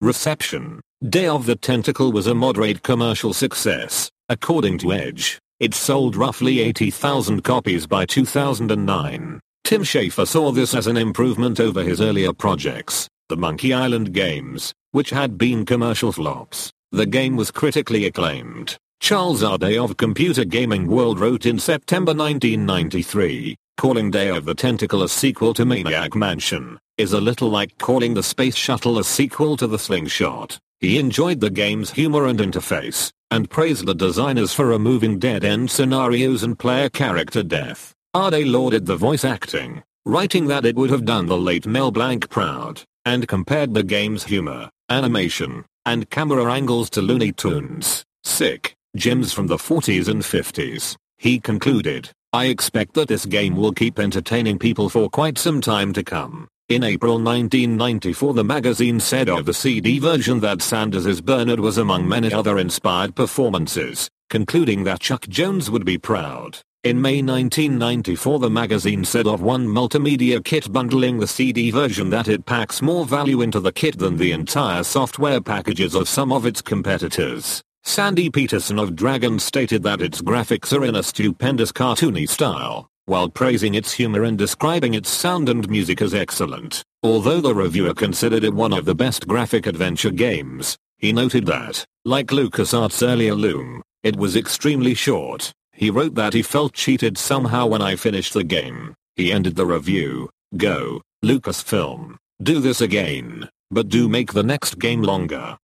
Reception 0.00 0.80
Day 1.06 1.26
of 1.26 1.44
the 1.44 1.56
Tentacle 1.56 2.12
was 2.12 2.26
a 2.26 2.34
moderate 2.34 2.82
commercial 2.82 3.34
success, 3.34 4.10
according 4.30 4.78
to 4.78 4.94
Edge. 4.94 5.38
It 5.60 5.74
sold 5.74 6.16
roughly 6.16 6.60
80,000 6.60 7.44
copies 7.44 7.86
by 7.86 8.06
2009. 8.06 9.40
Tim 9.66 9.82
Schafer 9.82 10.28
saw 10.28 10.52
this 10.52 10.76
as 10.76 10.86
an 10.86 10.96
improvement 10.96 11.58
over 11.58 11.82
his 11.82 12.00
earlier 12.00 12.32
projects, 12.32 13.08
the 13.28 13.36
Monkey 13.36 13.74
Island 13.74 14.12
games, 14.12 14.72
which 14.92 15.10
had 15.10 15.36
been 15.36 15.66
commercial 15.66 16.12
flops. 16.12 16.70
The 16.92 17.04
game 17.04 17.34
was 17.34 17.50
critically 17.50 18.06
acclaimed. 18.06 18.76
Charles 19.00 19.42
Ardai 19.42 19.76
of 19.76 19.96
Computer 19.96 20.44
Gaming 20.44 20.86
World 20.86 21.18
wrote 21.18 21.46
in 21.46 21.58
September 21.58 22.14
1993, 22.14 23.56
calling 23.76 24.12
Day 24.12 24.28
of 24.28 24.44
the 24.44 24.54
Tentacle 24.54 25.02
a 25.02 25.08
sequel 25.08 25.52
to 25.54 25.64
Maniac 25.64 26.14
Mansion, 26.14 26.78
is 26.96 27.12
a 27.12 27.20
little 27.20 27.50
like 27.50 27.76
calling 27.78 28.14
the 28.14 28.22
Space 28.22 28.54
Shuttle 28.54 29.00
a 29.00 29.04
sequel 29.04 29.56
to 29.56 29.66
the 29.66 29.80
Slingshot. 29.80 30.60
He 30.78 30.96
enjoyed 31.00 31.40
the 31.40 31.50
game's 31.50 31.90
humor 31.90 32.26
and 32.26 32.38
interface, 32.38 33.10
and 33.32 33.50
praised 33.50 33.84
the 33.84 33.96
designers 33.96 34.52
for 34.52 34.66
removing 34.66 35.18
dead-end 35.18 35.72
scenarios 35.72 36.44
and 36.44 36.56
player 36.56 36.88
character 36.88 37.42
death. 37.42 37.95
Ardai 38.16 38.50
lauded 38.50 38.86
the 38.86 38.96
voice 38.96 39.26
acting, 39.26 39.82
writing 40.06 40.46
that 40.46 40.64
it 40.64 40.74
would 40.74 40.88
have 40.88 41.04
done 41.04 41.26
the 41.26 41.36
late 41.36 41.66
Mel 41.66 41.90
Blanc 41.90 42.30
proud, 42.30 42.82
and 43.04 43.28
compared 43.28 43.74
the 43.74 43.82
game's 43.82 44.24
humor, 44.24 44.70
animation, 44.88 45.66
and 45.84 46.08
camera 46.08 46.50
angles 46.50 46.88
to 46.88 47.02
Looney 47.02 47.30
Tunes, 47.32 48.06
sick, 48.24 48.74
gems 48.96 49.34
from 49.34 49.48
the 49.48 49.58
40s 49.58 50.08
and 50.08 50.22
50s. 50.22 50.96
He 51.18 51.38
concluded, 51.38 52.10
I 52.32 52.46
expect 52.46 52.94
that 52.94 53.08
this 53.08 53.26
game 53.26 53.54
will 53.54 53.72
keep 53.72 53.98
entertaining 53.98 54.58
people 54.58 54.88
for 54.88 55.10
quite 55.10 55.36
some 55.36 55.60
time 55.60 55.92
to 55.92 56.02
come. 56.02 56.48
In 56.70 56.84
April 56.84 57.18
1994 57.18 58.32
the 58.32 58.42
magazine 58.42 58.98
said 58.98 59.28
of 59.28 59.44
the 59.44 59.52
CD 59.52 59.98
version 59.98 60.40
that 60.40 60.62
Sanders' 60.62 61.20
Bernard 61.20 61.60
was 61.60 61.76
among 61.76 62.08
many 62.08 62.32
other 62.32 62.56
inspired 62.56 63.14
performances, 63.14 64.08
concluding 64.30 64.84
that 64.84 65.00
Chuck 65.00 65.28
Jones 65.28 65.70
would 65.70 65.84
be 65.84 65.98
proud. 65.98 66.62
In 66.86 67.02
May 67.02 67.20
1994 67.20 68.38
the 68.38 68.48
magazine 68.48 69.04
said 69.04 69.26
of 69.26 69.42
one 69.42 69.66
multimedia 69.66 70.38
kit 70.44 70.72
bundling 70.72 71.18
the 71.18 71.26
CD 71.26 71.72
version 71.72 72.10
that 72.10 72.28
it 72.28 72.46
packs 72.46 72.80
more 72.80 73.04
value 73.04 73.42
into 73.42 73.58
the 73.58 73.72
kit 73.72 73.98
than 73.98 74.16
the 74.16 74.30
entire 74.30 74.84
software 74.84 75.40
packages 75.40 75.96
of 75.96 76.08
some 76.08 76.30
of 76.30 76.46
its 76.46 76.62
competitors. 76.62 77.60
Sandy 77.82 78.30
Petersen 78.30 78.78
of 78.78 78.94
Dragon 78.94 79.40
stated 79.40 79.82
that 79.82 80.00
its 80.00 80.22
graphics 80.22 80.72
are 80.72 80.84
in 80.84 80.94
a 80.94 81.02
stupendous 81.02 81.72
cartoony 81.72 82.28
style, 82.28 82.86
while 83.06 83.28
praising 83.28 83.74
its 83.74 83.92
humor 83.92 84.22
and 84.22 84.38
describing 84.38 84.94
its 84.94 85.10
sound 85.10 85.48
and 85.48 85.68
music 85.68 86.00
as 86.00 86.14
excellent. 86.14 86.84
Although 87.02 87.40
the 87.40 87.52
reviewer 87.52 87.94
considered 87.94 88.44
it 88.44 88.54
one 88.54 88.72
of 88.72 88.84
the 88.84 88.94
best 88.94 89.26
graphic 89.26 89.66
adventure 89.66 90.12
games, 90.12 90.76
he 90.98 91.12
noted 91.12 91.46
that, 91.46 91.84
like 92.04 92.28
LucasArts' 92.28 93.04
earlier 93.04 93.34
Loom, 93.34 93.82
it 94.04 94.14
was 94.14 94.36
extremely 94.36 94.94
short. 94.94 95.52
He 95.76 95.90
wrote 95.90 96.14
that 96.14 96.32
he 96.32 96.40
felt 96.42 96.72
cheated 96.72 97.18
somehow 97.18 97.66
when 97.66 97.82
I 97.82 97.96
finished 97.96 98.32
the 98.32 98.44
game. 98.44 98.94
He 99.14 99.30
ended 99.30 99.56
the 99.56 99.66
review, 99.66 100.30
Go, 100.56 101.02
Lucasfilm, 101.22 102.16
do 102.42 102.60
this 102.60 102.80
again, 102.80 103.48
but 103.70 103.88
do 103.88 104.08
make 104.08 104.32
the 104.32 104.42
next 104.42 104.78
game 104.78 105.02
longer. 105.02 105.58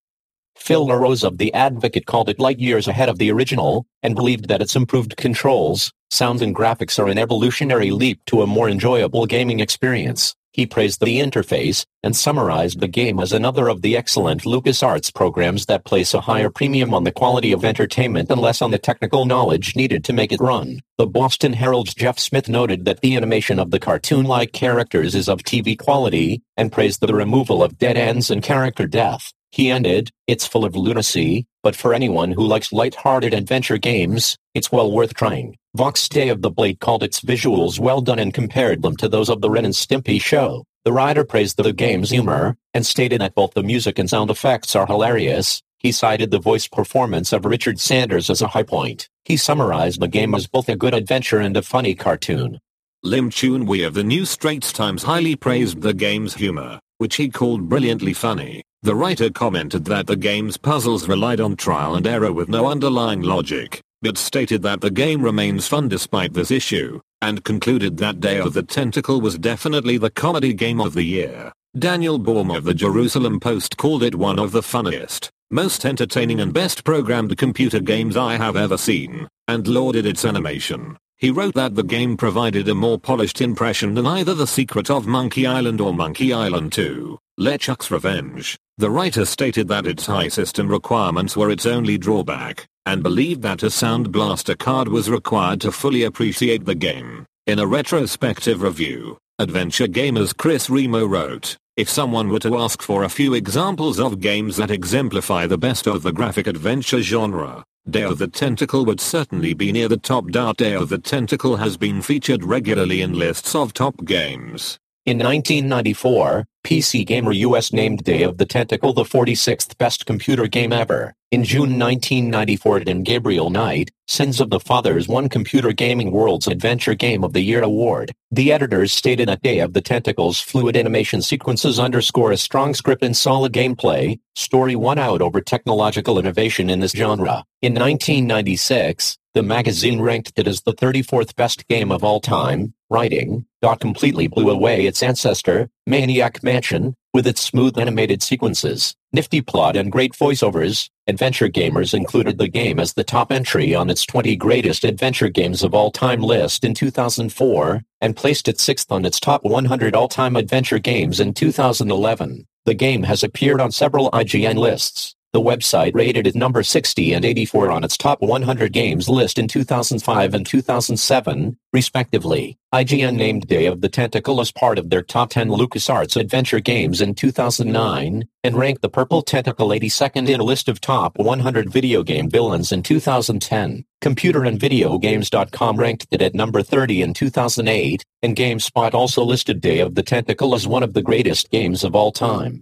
Phil 0.55 0.85
LaRose 0.85 1.23
of 1.23 1.39
The 1.39 1.51
Advocate 1.53 2.05
called 2.05 2.29
it 2.29 2.39
light 2.39 2.59
years 2.59 2.87
ahead 2.87 3.09
of 3.09 3.17
the 3.17 3.31
original, 3.31 3.85
and 4.03 4.15
believed 4.15 4.49
that 4.49 4.61
its 4.61 4.75
improved 4.75 5.17
controls, 5.17 5.91
sound 6.11 6.43
and 6.43 6.55
graphics 6.55 6.99
are 6.99 7.07
an 7.07 7.17
evolutionary 7.17 7.89
leap 7.89 8.21
to 8.27 8.43
a 8.43 8.47
more 8.47 8.69
enjoyable 8.69 9.25
gaming 9.25 9.59
experience. 9.59 10.35
He 10.53 10.67
praised 10.67 11.01
the 11.01 11.19
interface, 11.19 11.83
and 12.03 12.15
summarized 12.15 12.79
the 12.79 12.87
game 12.87 13.19
as 13.19 13.33
another 13.33 13.69
of 13.69 13.81
the 13.81 13.97
excellent 13.97 14.43
LucasArts 14.43 15.11
programs 15.11 15.65
that 15.65 15.83
place 15.83 16.13
a 16.13 16.21
higher 16.21 16.51
premium 16.51 16.93
on 16.93 17.05
the 17.05 17.11
quality 17.11 17.51
of 17.51 17.65
entertainment 17.65 18.29
and 18.29 18.39
less 18.39 18.61
on 18.61 18.69
the 18.69 18.77
technical 18.77 19.25
knowledge 19.25 19.75
needed 19.75 20.03
to 20.03 20.13
make 20.13 20.31
it 20.31 20.39
run. 20.39 20.79
The 20.99 21.07
Boston 21.07 21.53
Herald's 21.53 21.95
Jeff 21.95 22.19
Smith 22.19 22.47
noted 22.47 22.85
that 22.85 23.01
the 23.01 23.15
animation 23.15 23.57
of 23.57 23.71
the 23.71 23.79
cartoon-like 23.79 24.53
characters 24.53 25.15
is 25.15 25.27
of 25.27 25.39
TV 25.39 25.75
quality, 25.77 26.43
and 26.55 26.71
praised 26.71 27.01
the 27.01 27.15
removal 27.15 27.63
of 27.63 27.79
dead 27.79 27.97
ends 27.97 28.29
and 28.29 28.43
character 28.43 28.85
death. 28.85 29.33
He 29.51 29.71
ended, 29.71 30.11
it's 30.27 30.45
full 30.45 30.65
of 30.65 30.75
lunacy, 30.75 31.47
but 31.63 31.75
for 31.75 31.93
anyone 31.93 32.31
who 32.31 32.45
likes 32.45 32.71
light-hearted 32.71 33.33
adventure 33.33 33.77
games, 33.77 34.37
it's 34.53 34.71
well 34.71 34.91
worth 34.91 35.13
trying. 35.13 35.55
Vox 35.75 36.07
Day 36.07 36.29
of 36.29 36.41
the 36.43 36.51
Blade 36.51 36.79
called 36.79 37.01
its 37.01 37.21
visuals 37.21 37.79
well 37.79 38.01
done 38.01 38.19
and 38.19 38.33
compared 38.33 38.83
them 38.83 38.95
to 38.97 39.09
those 39.09 39.29
of 39.29 39.41
the 39.41 39.49
Ren 39.49 39.65
and 39.65 39.73
Stimpy 39.73 40.21
show. 40.21 40.65
The 40.85 40.93
writer 40.93 41.23
praised 41.23 41.57
the 41.57 41.71
game's 41.71 42.09
humor, 42.09 42.57
and 42.73 42.85
stated 42.85 43.21
that 43.21 43.35
both 43.35 43.53
the 43.53 43.63
music 43.63 43.97
and 43.97 44.09
sound 44.09 44.29
effects 44.29 44.75
are 44.75 44.85
hilarious. 44.85 45.63
He 45.79 45.93
cited 45.93 46.29
the 46.29 46.39
voice 46.39 46.67
performance 46.67 47.31
of 47.31 47.45
Richard 47.45 47.79
Sanders 47.79 48.29
as 48.29 48.41
a 48.41 48.49
high 48.49 48.63
point. 48.63 49.09
He 49.23 49.37
summarized 49.37 50.01
the 50.01 50.07
game 50.09 50.35
as 50.35 50.47
both 50.47 50.67
a 50.67 50.75
good 50.75 50.93
adventure 50.93 51.39
and 51.39 51.55
a 51.55 51.61
funny 51.61 51.95
cartoon. 51.95 52.59
Lim 53.01 53.29
Chun 53.29 53.65
Wee 53.65 53.83
of 53.83 53.93
the 53.93 54.03
New 54.03 54.25
Straits 54.25 54.71
Times 54.71 55.03
highly 55.03 55.35
praised 55.35 55.81
the 55.81 55.93
game's 55.93 56.35
humor, 56.35 56.79
which 56.97 57.15
he 57.15 57.29
called 57.29 57.67
brilliantly 57.67 58.13
funny. 58.13 58.63
The 58.83 58.93
writer 58.93 59.29
commented 59.29 59.85
that 59.85 60.07
the 60.07 60.17
game's 60.17 60.57
puzzles 60.57 61.07
relied 61.07 61.39
on 61.39 61.55
trial 61.55 61.95
and 61.95 62.05
error 62.05 62.33
with 62.33 62.49
no 62.49 62.67
underlying 62.67 63.21
logic, 63.21 63.79
but 64.01 64.17
stated 64.17 64.61
that 64.63 64.81
the 64.81 64.91
game 64.91 65.21
remains 65.21 65.69
fun 65.69 65.87
despite 65.87 66.33
this 66.33 66.51
issue, 66.51 66.99
and 67.21 67.45
concluded 67.45 67.95
that 67.97 68.19
Day 68.19 68.39
of 68.39 68.51
the 68.51 68.61
Tentacle 68.61 69.21
was 69.21 69.37
definitely 69.37 69.97
the 69.97 70.09
comedy 70.09 70.53
game 70.53 70.81
of 70.81 70.95
the 70.95 71.03
year. 71.03 71.53
Daniel 71.79 72.19
Baum 72.19 72.51
of 72.51 72.65
the 72.65 72.73
Jerusalem 72.73 73.39
Post 73.39 73.77
called 73.77 74.03
it 74.03 74.15
one 74.15 74.37
of 74.37 74.51
the 74.51 74.61
funniest, 74.61 75.29
most 75.49 75.85
entertaining 75.85 76.41
and 76.41 76.53
best 76.53 76.83
programmed 76.83 77.37
computer 77.37 77.79
games 77.79 78.17
I 78.17 78.35
have 78.35 78.57
ever 78.57 78.75
seen, 78.75 79.29
and 79.47 79.65
lauded 79.65 80.05
its 80.05 80.25
animation. 80.25 80.97
He 81.15 81.31
wrote 81.31 81.53
that 81.53 81.75
the 81.75 81.83
game 81.83 82.17
provided 82.17 82.67
a 82.67 82.75
more 82.75 82.99
polished 82.99 83.39
impression 83.39 83.93
than 83.93 84.05
either 84.05 84.33
The 84.33 84.45
Secret 84.45 84.89
of 84.89 85.07
Monkey 85.07 85.47
Island 85.47 85.79
or 85.79 85.93
Monkey 85.93 86.33
Island 86.33 86.73
2, 86.73 87.17
LeChuck's 87.39 87.89
Revenge. 87.89 88.57
The 88.77 88.91
writer 88.91 89.25
stated 89.25 89.67
that 89.69 89.87
its 89.87 90.05
high 90.05 90.27
system 90.27 90.67
requirements 90.67 91.35
were 91.35 91.49
its 91.49 91.65
only 91.65 91.97
drawback, 91.97 92.67
and 92.85 93.01
believed 93.01 93.41
that 93.41 93.63
a 93.63 93.71
Sound 93.71 94.11
Blaster 94.11 94.55
card 94.55 94.87
was 94.87 95.09
required 95.09 95.59
to 95.61 95.71
fully 95.71 96.03
appreciate 96.03 96.65
the 96.65 96.75
game. 96.75 97.25
In 97.47 97.57
a 97.57 97.65
retrospective 97.65 98.61
review, 98.61 99.17
Adventure 99.39 99.87
Gamers 99.87 100.37
Chris 100.37 100.69
Remo 100.69 101.05
wrote, 101.05 101.57
if 101.75 101.89
someone 101.89 102.29
were 102.29 102.39
to 102.39 102.59
ask 102.59 102.83
for 102.83 103.03
a 103.03 103.09
few 103.09 103.33
examples 103.33 103.99
of 103.99 104.19
games 104.19 104.57
that 104.57 104.69
exemplify 104.69 105.47
the 105.47 105.57
best 105.57 105.87
of 105.87 106.03
the 106.03 106.13
graphic 106.13 106.45
adventure 106.45 107.01
genre, 107.01 107.63
Day 107.89 108.03
of 108.03 108.19
the 108.19 108.27
Tentacle 108.27 108.85
would 108.85 109.01
certainly 109.01 109.53
be 109.53 109.71
near 109.71 109.89
the 109.89 109.97
top. 109.97 110.27
Day 110.29 110.73
of 110.73 110.87
the 110.87 110.99
Tentacle 110.99 111.57
has 111.57 111.75
been 111.77 112.01
featured 112.01 112.43
regularly 112.43 113.01
in 113.01 113.13
lists 113.13 113.55
of 113.55 113.73
top 113.73 114.05
games. 114.05 114.77
In 115.05 115.17
1994, 115.17 116.45
PC 116.65 117.05
Gamer 117.05 117.33
US 117.33 117.73
named 117.73 118.05
Day 118.05 118.23
of 118.23 118.37
the 118.37 118.45
Tentacle 118.45 118.93
the 118.93 119.03
46th 119.03 119.77
best 119.77 120.05
computer 120.05 120.47
game 120.47 120.71
ever. 120.71 121.13
In 121.29 121.43
June 121.43 121.77
1994 121.77 122.83
and 122.87 123.03
Gabriel 123.03 123.49
Knight, 123.49 123.91
Sins 124.07 124.39
of 124.39 124.49
the 124.49 124.61
Fathers 124.61 125.09
won 125.09 125.27
Computer 125.27 125.73
Gaming 125.73 126.11
World's 126.11 126.47
Adventure 126.47 126.93
Game 126.93 127.25
of 127.25 127.33
the 127.33 127.41
Year 127.41 127.63
award. 127.63 128.13
The 128.31 128.53
editors 128.53 128.93
stated 128.93 129.27
that 129.27 129.41
Day 129.41 129.59
of 129.59 129.73
the 129.73 129.81
Tentacle's 129.81 130.39
fluid 130.39 130.77
animation 130.77 131.21
sequences 131.21 131.79
underscore 131.79 132.31
a 132.31 132.37
strong 132.37 132.73
script 132.73 133.03
and 133.03 133.17
solid 133.17 133.51
gameplay, 133.51 134.21
story 134.35 134.77
won 134.77 134.99
out 134.99 135.21
over 135.21 135.41
technological 135.41 136.17
innovation 136.17 136.69
in 136.69 136.79
this 136.79 136.93
genre. 136.93 137.43
In 137.61 137.73
1996, 137.73 139.17
the 139.33 139.43
magazine 139.43 139.99
ranked 139.99 140.31
it 140.37 140.47
as 140.47 140.61
the 140.61 140.73
34th 140.73 141.35
best 141.35 141.67
game 141.67 141.91
of 141.91 142.03
all 142.03 142.21
time, 142.21 142.73
writing, 142.93 143.45
DOTT 143.61 143.79
completely 143.79 144.27
blew 144.27 144.49
away 144.49 144.85
its 144.85 145.01
ancestor, 145.01 145.67
Maniac 145.87 146.43
Mansion, 146.43 146.95
with 147.13 147.27
its 147.27 147.41
smooth 147.41 147.77
animated 147.77 148.23
sequences, 148.23 148.95
nifty 149.11 149.41
plot 149.41 149.75
and 149.75 149.91
great 149.91 150.13
voiceovers. 150.13 150.89
Adventure 151.07 151.49
Gamers 151.49 151.93
included 151.93 152.37
the 152.37 152.47
game 152.47 152.79
as 152.79 152.93
the 152.93 153.03
top 153.03 153.31
entry 153.31 153.75
on 153.75 153.89
its 153.89 154.05
20 154.05 154.35
greatest 154.35 154.83
adventure 154.83 155.29
games 155.29 155.63
of 155.63 155.73
all 155.73 155.91
time 155.91 156.21
list 156.21 156.63
in 156.63 156.73
2004, 156.73 157.81
and 157.99 158.15
placed 158.15 158.47
it 158.47 158.59
sixth 158.59 158.91
on 158.91 159.05
its 159.05 159.19
top 159.19 159.43
100 159.43 159.95
all-time 159.95 160.35
adventure 160.35 160.79
games 160.79 161.19
in 161.19 161.33
2011. 161.33 162.45
The 162.65 162.73
game 162.73 163.03
has 163.03 163.23
appeared 163.23 163.59
on 163.59 163.71
several 163.71 164.11
IGN 164.11 164.57
lists, 164.57 165.15
the 165.33 165.41
website 165.41 165.95
rated 165.95 166.27
it 166.27 166.35
number 166.35 166.61
60 166.61 167.11
and 167.11 167.25
84 167.25 167.71
on 167.71 167.83
its 167.83 167.97
top 167.97 168.21
100 168.21 168.71
games 168.71 169.09
list 169.09 169.39
in 169.39 169.47
2005 169.47 170.33
and 170.35 170.45
2007, 170.45 171.57
respectively. 171.73 172.55
IGN 172.71 173.15
named 173.15 173.47
Day 173.47 173.65
of 173.65 173.81
the 173.81 173.89
Tentacle 173.89 174.39
as 174.39 174.51
part 174.51 174.77
of 174.77 174.91
their 174.91 175.01
top 175.01 175.31
10 175.31 175.49
LucasArts 175.49 176.15
adventure 176.15 176.59
games 176.59 177.01
in 177.01 177.15
2009, 177.15 178.27
and 178.43 178.55
ranked 178.55 178.83
the 178.83 178.89
Purple 178.89 179.23
Tentacle 179.23 179.69
82nd 179.69 180.29
in 180.29 180.39
a 180.39 180.43
list 180.43 180.69
of 180.69 180.79
top 180.79 181.17
100 181.17 181.67
video 181.67 182.03
game 182.03 182.29
villains 182.29 182.71
in 182.71 182.83
2010. 182.83 183.85
Computer 184.01 184.43
and 184.43 184.59
Videogames.com 184.59 185.77
ranked 185.77 186.05
it 186.11 186.21
at 186.21 186.35
number 186.35 186.61
30 186.61 187.01
in 187.01 187.13
2008, 187.15 188.03
and 188.21 188.35
GameSpot 188.35 188.93
also 188.93 189.23
listed 189.23 189.61
Day 189.61 189.79
of 189.79 189.95
the 189.95 190.03
Tentacle 190.03 190.53
as 190.53 190.67
one 190.67 190.83
of 190.83 190.93
the 190.93 191.01
greatest 191.01 191.49
games 191.49 191.83
of 191.83 191.95
all 191.95 192.11
time. 192.11 192.61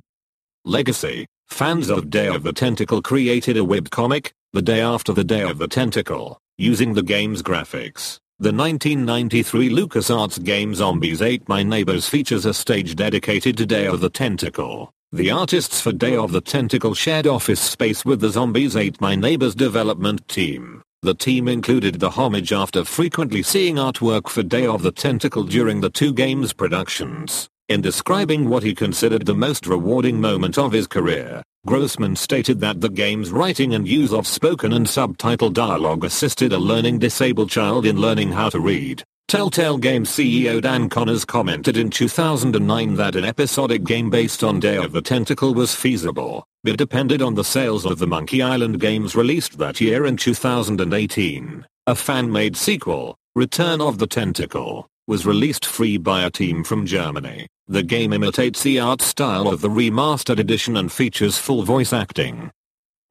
Legacy 0.63 1.25
Fans 1.51 1.89
of 1.89 2.09
Day 2.09 2.27
of 2.27 2.41
the 2.41 2.53
Tentacle 2.53 3.03
created 3.03 3.55
a 3.55 3.59
webcomic, 3.59 4.31
The 4.53 4.63
Day 4.63 4.81
After 4.81 5.13
the 5.13 5.23
Day 5.23 5.41
of 5.41 5.59
the 5.59 5.67
Tentacle, 5.67 6.39
using 6.57 6.95
the 6.95 7.03
game's 7.03 7.43
graphics. 7.43 8.17
The 8.39 8.51
1993 8.51 9.69
LucasArts 9.69 10.43
game 10.43 10.73
Zombies 10.73 11.21
Ate 11.21 11.47
My 11.47 11.61
Neighbors 11.61 12.09
features 12.09 12.45
a 12.45 12.53
stage 12.53 12.95
dedicated 12.95 13.57
to 13.57 13.67
Day 13.67 13.85
of 13.85 13.99
the 13.99 14.09
Tentacle. 14.09 14.91
The 15.11 15.29
artists 15.29 15.81
for 15.81 15.91
Day 15.91 16.15
of 16.15 16.31
the 16.31 16.41
Tentacle 16.41 16.95
shared 16.95 17.27
office 17.27 17.61
space 17.61 18.03
with 18.05 18.21
the 18.21 18.29
Zombies 18.29 18.75
Ate 18.75 18.99
My 18.99 19.13
Neighbors 19.13 19.53
development 19.53 20.27
team. 20.27 20.81
The 21.03 21.13
team 21.13 21.47
included 21.47 21.99
the 21.99 22.11
homage 22.11 22.53
after 22.53 22.85
frequently 22.85 23.43
seeing 23.43 23.75
artwork 23.75 24.29
for 24.29 24.41
Day 24.41 24.65
of 24.65 24.81
the 24.81 24.91
Tentacle 24.91 25.43
during 25.43 25.81
the 25.81 25.91
two 25.91 26.13
games' 26.13 26.53
productions. 26.53 27.50
In 27.71 27.79
describing 27.79 28.49
what 28.49 28.63
he 28.63 28.75
considered 28.75 29.25
the 29.25 29.33
most 29.33 29.65
rewarding 29.65 30.19
moment 30.19 30.57
of 30.57 30.73
his 30.73 30.87
career, 30.87 31.41
Grossman 31.65 32.17
stated 32.17 32.59
that 32.59 32.81
the 32.81 32.89
game's 32.89 33.31
writing 33.31 33.75
and 33.75 33.87
use 33.87 34.11
of 34.11 34.27
spoken 34.27 34.73
and 34.73 34.85
subtitled 34.85 35.53
dialogue 35.53 36.03
assisted 36.03 36.51
a 36.51 36.57
learning 36.57 36.99
disabled 36.99 37.49
child 37.49 37.85
in 37.85 37.95
learning 37.95 38.33
how 38.33 38.49
to 38.49 38.59
read. 38.59 39.01
Telltale 39.29 39.77
Games 39.77 40.09
CEO 40.09 40.61
Dan 40.61 40.89
Connors 40.89 41.23
commented 41.23 41.77
in 41.77 41.89
2009 41.89 42.95
that 42.95 43.15
an 43.15 43.23
episodic 43.23 43.85
game 43.85 44.09
based 44.09 44.43
on 44.43 44.59
Day 44.59 44.75
of 44.75 44.91
the 44.91 45.01
Tentacle 45.01 45.53
was 45.53 45.73
feasible, 45.73 46.43
but 46.65 46.75
depended 46.75 47.21
on 47.21 47.35
the 47.35 47.45
sales 47.45 47.85
of 47.85 47.99
the 47.99 48.07
Monkey 48.07 48.41
Island 48.41 48.81
games 48.81 49.15
released 49.15 49.57
that 49.59 49.79
year 49.79 50.05
in 50.05 50.17
2018. 50.17 51.65
A 51.87 51.95
fan-made 51.95 52.57
sequel, 52.57 53.15
Return 53.33 53.79
of 53.79 53.97
the 53.97 54.07
Tentacle, 54.07 54.89
was 55.07 55.25
released 55.25 55.65
free 55.65 55.97
by 55.97 56.23
a 56.23 56.29
team 56.29 56.63
from 56.65 56.85
Germany. 56.85 57.47
The 57.71 57.83
game 57.83 58.11
imitates 58.11 58.63
the 58.63 58.81
art 58.81 59.01
style 59.01 59.47
of 59.47 59.61
the 59.61 59.69
remastered 59.69 60.39
edition 60.39 60.75
and 60.75 60.91
features 60.91 61.37
full 61.37 61.63
voice 61.63 61.93
acting. 61.93 62.51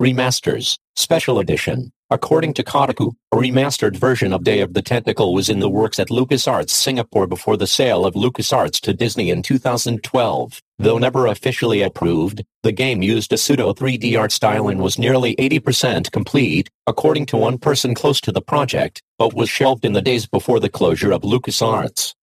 Remasters, 0.02 0.76
Special 0.96 1.38
Edition. 1.38 1.92
According 2.10 2.52
to 2.54 2.62
Kotaku, 2.62 3.14
a 3.32 3.36
remastered 3.36 3.96
version 3.96 4.34
of 4.34 4.44
Day 4.44 4.60
of 4.60 4.74
the 4.74 4.82
Tentacle 4.82 5.32
was 5.32 5.48
in 5.48 5.60
the 5.60 5.70
works 5.70 5.98
at 5.98 6.10
LucasArts 6.10 6.68
Singapore 6.68 7.26
before 7.26 7.56
the 7.56 7.66
sale 7.66 8.04
of 8.04 8.12
LucasArts 8.12 8.80
to 8.80 8.92
Disney 8.92 9.30
in 9.30 9.40
2012. 9.40 10.60
Though 10.78 10.98
never 10.98 11.26
officially 11.26 11.80
approved, 11.80 12.44
the 12.62 12.72
game 12.72 13.02
used 13.02 13.32
a 13.32 13.38
pseudo 13.38 13.72
3D 13.72 14.20
art 14.20 14.30
style 14.30 14.68
and 14.68 14.82
was 14.82 14.98
nearly 14.98 15.36
80% 15.36 16.12
complete, 16.12 16.68
according 16.86 17.24
to 17.26 17.38
one 17.38 17.56
person 17.56 17.94
close 17.94 18.20
to 18.20 18.30
the 18.30 18.42
project, 18.42 19.02
but 19.16 19.32
was 19.32 19.48
shelved 19.48 19.86
in 19.86 19.94
the 19.94 20.02
days 20.02 20.26
before 20.26 20.60
the 20.60 20.68
closure 20.68 21.12
of 21.12 21.22
LucasArts. 21.22 22.14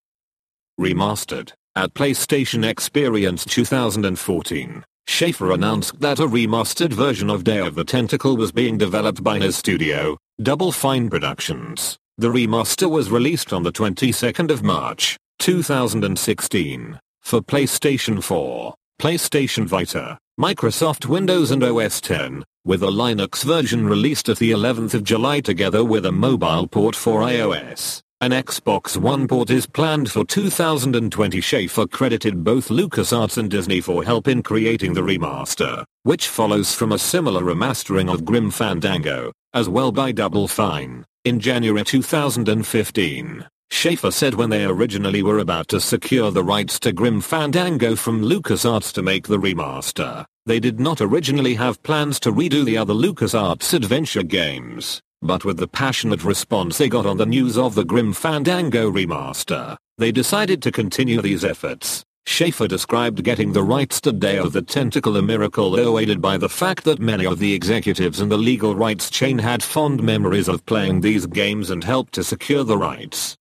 Remastered. 0.79 1.53
At 1.77 1.93
PlayStation 1.93 2.67
Experience 2.67 3.45
2014, 3.45 4.83
Schafer 5.07 5.53
announced 5.53 5.99
that 5.99 6.17
a 6.17 6.25
remastered 6.25 6.91
version 6.91 7.29
of 7.29 7.43
Day 7.43 7.59
of 7.59 7.75
the 7.75 7.83
Tentacle 7.83 8.35
was 8.35 8.51
being 8.51 8.79
developed 8.79 9.23
by 9.23 9.37
his 9.37 9.57
studio, 9.57 10.17
Double 10.41 10.71
Fine 10.71 11.11
Productions. 11.11 11.95
The 12.17 12.29
remaster 12.29 12.89
was 12.89 13.11
released 13.11 13.53
on 13.53 13.61
the 13.61 13.71
22nd 13.71 14.49
of 14.49 14.63
March, 14.63 15.19
2016 15.37 16.99
for 17.21 17.41
PlayStation 17.41 18.23
4, 18.23 18.73
PlayStation 18.99 19.67
Vita, 19.67 20.17
Microsoft 20.41 21.05
Windows 21.05 21.51
and 21.51 21.63
OS 21.63 22.01
10, 22.01 22.43
with 22.65 22.81
a 22.81 22.87
Linux 22.87 23.43
version 23.43 23.85
released 23.85 24.29
at 24.29 24.39
the 24.39 24.49
11th 24.49 24.95
of 24.95 25.03
July 25.03 25.41
together 25.41 25.83
with 25.83 26.07
a 26.07 26.11
mobile 26.11 26.65
port 26.65 26.95
for 26.95 27.21
iOS. 27.21 28.01
An 28.19 28.31
Xbox 28.31 28.97
One 28.97 29.27
port 29.27 29.51
is 29.51 29.67
planned 29.67 30.09
for 30.09 30.25
2020 30.25 31.39
Schafer 31.39 31.91
credited 31.91 32.43
both 32.43 32.69
LucasArts 32.69 33.37
and 33.37 33.47
Disney 33.47 33.79
for 33.79 34.03
help 34.03 34.27
in 34.27 34.41
creating 34.41 34.93
the 34.93 35.01
remaster, 35.01 35.85
which 36.01 36.27
follows 36.27 36.73
from 36.73 36.93
a 36.93 36.97
similar 36.97 37.43
remastering 37.43 38.11
of 38.11 38.25
Grim 38.25 38.49
Fandango, 38.49 39.31
as 39.53 39.69
well 39.69 39.91
by 39.91 40.11
Double 40.11 40.47
Fine, 40.47 41.05
in 41.25 41.39
January 41.39 41.83
2015. 41.83 43.45
Schafer 43.71 44.11
said 44.11 44.33
when 44.33 44.49
they 44.49 44.65
originally 44.65 45.21
were 45.21 45.37
about 45.37 45.67
to 45.67 45.79
secure 45.79 46.31
the 46.31 46.43
rights 46.43 46.79
to 46.79 46.91
Grim 46.91 47.21
Fandango 47.21 47.95
from 47.95 48.23
LucasArts 48.23 48.91
to 48.93 49.03
make 49.03 49.27
the 49.27 49.37
remaster, 49.37 50.25
they 50.47 50.59
did 50.59 50.79
not 50.79 51.01
originally 51.01 51.53
have 51.53 51.83
plans 51.83 52.19
to 52.21 52.31
redo 52.31 52.65
the 52.65 52.77
other 52.77 52.95
LucasArts 52.95 53.75
adventure 53.75 54.23
games. 54.23 55.03
But 55.21 55.43
with 55.43 55.57
the 55.57 55.67
passionate 55.67 56.23
response 56.23 56.77
they 56.77 56.89
got 56.89 57.05
on 57.05 57.17
the 57.17 57.25
news 57.25 57.57
of 57.57 57.73
the 57.73 57.83
Grim 57.83 58.13
Fandango 58.13 58.91
remaster, 58.91 59.75
they 59.97 60.11
decided 60.11 60.61
to 60.61 60.71
continue 60.71 61.21
these 61.21 61.43
efforts. 61.43 62.05
Schafer 62.27 62.67
described 62.67 63.23
getting 63.23 63.53
the 63.53 63.63
rights 63.63 63.99
to 64.01 64.11
Day 64.11 64.37
of 64.37 64.51
the 64.51 64.61
Tentacle 64.61 65.15
a 65.17 65.21
miracle 65.21 65.71
though 65.71 65.97
aided 65.97 66.21
by 66.21 66.37
the 66.37 66.49
fact 66.49 66.83
that 66.83 66.99
many 66.99 67.25
of 67.25 67.39
the 67.39 67.53
executives 67.53 68.19
in 68.19 68.29
the 68.29 68.37
legal 68.37 68.75
rights 68.75 69.09
chain 69.09 69.39
had 69.39 69.63
fond 69.63 70.03
memories 70.03 70.47
of 70.47 70.65
playing 70.65 71.01
these 71.01 71.25
games 71.25 71.71
and 71.71 71.83
helped 71.83 72.13
to 72.13 72.23
secure 72.23 72.63
the 72.63 72.77
rights. 72.77 73.37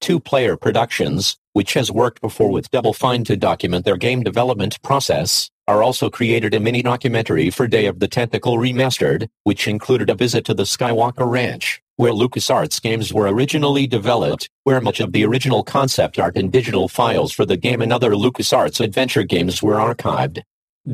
Two 0.00 0.20
Player 0.20 0.56
Productions, 0.56 1.36
which 1.54 1.72
has 1.72 1.90
worked 1.90 2.20
before 2.20 2.52
with 2.52 2.70
Double 2.70 2.92
Fine 2.92 3.24
to 3.24 3.36
document 3.36 3.84
their 3.84 3.96
game 3.96 4.22
development 4.22 4.80
process, 4.82 5.50
are 5.68 5.82
also 5.82 6.08
created 6.08 6.54
a 6.54 6.60
mini 6.60 6.80
documentary 6.80 7.50
for 7.50 7.66
Day 7.68 7.84
of 7.84 8.00
the 8.00 8.08
Tentacle 8.08 8.56
Remastered, 8.56 9.28
which 9.44 9.68
included 9.68 10.08
a 10.08 10.14
visit 10.14 10.46
to 10.46 10.54
the 10.54 10.62
Skywalker 10.62 11.30
Ranch, 11.30 11.82
where 11.96 12.12
LucasArts 12.12 12.80
games 12.80 13.12
were 13.12 13.28
originally 13.28 13.86
developed, 13.86 14.48
where 14.64 14.80
much 14.80 14.98
of 14.98 15.12
the 15.12 15.26
original 15.26 15.62
concept 15.62 16.18
art 16.18 16.38
and 16.38 16.50
digital 16.50 16.88
files 16.88 17.32
for 17.32 17.44
the 17.44 17.58
game 17.58 17.82
and 17.82 17.92
other 17.92 18.12
LucasArts 18.12 18.80
adventure 18.80 19.24
games 19.24 19.62
were 19.62 19.74
archived. 19.74 20.40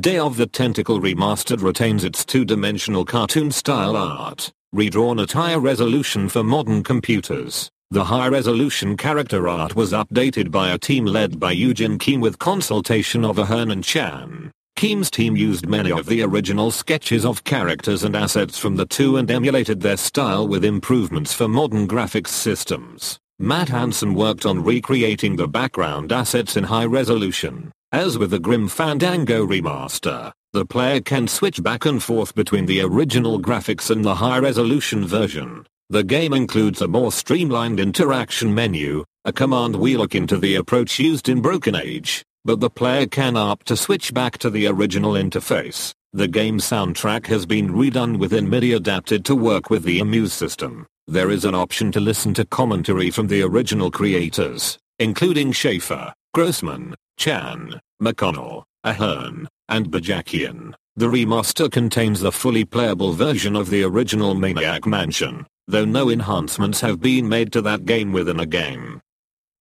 Day 0.01 0.19
of 0.19 0.37
the 0.37 0.47
Tentacle 0.47 1.01
Remastered 1.01 1.63
retains 1.63 2.03
its 2.03 2.25
two-dimensional 2.25 3.05
cartoon-style 3.05 3.97
art, 3.97 4.51
redrawn 4.73 5.21
at 5.21 5.31
higher 5.31 5.61
resolution 5.61 6.29
for 6.29 6.43
modern 6.43 6.83
computers. 6.83 7.71
The 7.93 8.03
high-resolution 8.03 8.97
character 8.97 9.47
art 9.47 9.77
was 9.77 9.93
updated 9.93 10.51
by 10.51 10.71
a 10.71 10.79
team 10.79 11.05
led 11.05 11.39
by 11.39 11.55
Yujin 11.55 12.01
Keim 12.01 12.21
with 12.21 12.41
consultation 12.41 13.25
of 13.25 13.39
Ahern 13.39 13.71
and 13.71 13.85
Chan. 13.85 14.51
Keim's 14.77 15.11
team 15.11 15.37
used 15.37 15.69
many 15.69 15.93
of 15.93 16.07
the 16.07 16.23
original 16.23 16.71
sketches 16.71 17.25
of 17.25 17.45
characters 17.45 18.03
and 18.03 18.17
assets 18.17 18.59
from 18.59 18.75
the 18.75 18.85
two 18.85 19.17
and 19.19 19.31
emulated 19.31 19.81
their 19.81 19.97
style 19.97 20.49
with 20.49 20.65
improvements 20.65 21.33
for 21.33 21.47
modern 21.47 21.87
graphics 21.87 22.29
systems. 22.29 23.19
Matt 23.39 23.69
Hansen 23.69 24.15
worked 24.15 24.45
on 24.45 24.65
recreating 24.65 25.37
the 25.37 25.47
background 25.47 26.13
assets 26.13 26.57
in 26.57 26.65
high 26.65 26.85
resolution. 26.87 27.71
As 27.93 28.19
with 28.19 28.31
the 28.31 28.41
Grim 28.41 28.69
Fandango 28.69 29.47
remaster, 29.47 30.33
the 30.53 30.67
player 30.67 31.01
can 31.01 31.29
switch 31.29 31.63
back 31.63 31.87
and 31.87 32.03
forth 32.03 32.35
between 32.35 32.67
the 32.67 32.81
original 32.81 33.41
graphics 33.41 33.91
and 33.91 34.05
the 34.05 34.17
high 34.17 34.39
resolution 34.39 35.07
version. 35.07 35.65
The 35.91 36.03
game 36.03 36.33
includes 36.33 36.83
a 36.83 36.89
more 36.89 37.13
streamlined 37.13 37.79
interaction 37.79 38.53
menu, 38.53 39.05
a 39.25 39.33
command 39.33 39.77
wheel 39.77 40.03
akin 40.03 40.27
to 40.27 40.39
the 40.39 40.57
approach 40.57 40.99
used 40.99 41.29
in 41.29 41.41
Broken 41.41 41.77
Age, 41.77 42.25
but 42.44 42.61
the 42.61 42.70
player 42.70 43.07
can 43.07 43.37
opt 43.37 43.66
to 43.66 43.76
switch 43.76 44.12
back 44.12 44.38
to 44.38 44.50
the 44.50 44.66
original 44.66 45.12
interface. 45.12 45.94
The 46.12 46.28
game 46.28 46.59
soundtrack 46.59 47.26
has 47.26 47.46
been 47.46 47.70
redone 47.70 48.18
within 48.18 48.48
MIDI 48.48 48.72
adapted 48.72 49.24
to 49.24 49.35
work 49.35 49.70
with 49.70 49.83
the 49.83 50.00
iMUSE 50.00 50.30
system. 50.30 50.87
There 51.07 51.30
is 51.30 51.44
an 51.44 51.54
option 51.54 51.90
to 51.92 52.00
listen 52.00 52.35
to 52.35 52.44
commentary 52.44 53.11
from 53.11 53.26
the 53.26 53.42
original 53.42 53.90
creators, 53.90 54.78
including 54.98 55.52
Schafer, 55.52 56.12
Grossman, 56.33 56.94
Chan, 57.16 57.80
McConnell, 58.00 58.64
Ahern, 58.85 59.48
and 59.68 59.90
Bajakian. 59.90 60.74
The 60.96 61.07
remaster 61.07 61.70
contains 61.70 62.20
the 62.20 62.30
fully 62.30 62.64
playable 62.64 63.12
version 63.12 63.57
of 63.57 63.70
the 63.70 63.83
original 63.83 64.35
Maniac 64.35 64.87
Mansion, 64.87 65.46
though 65.66 65.85
no 65.85 66.11
enhancements 66.11 66.80
have 66.83 67.00
been 67.00 67.28
made 67.28 67.52
to 67.52 67.61
that 67.62 67.85
game 67.85 68.12
within 68.12 68.38
a 68.38 68.46
game. 68.46 69.00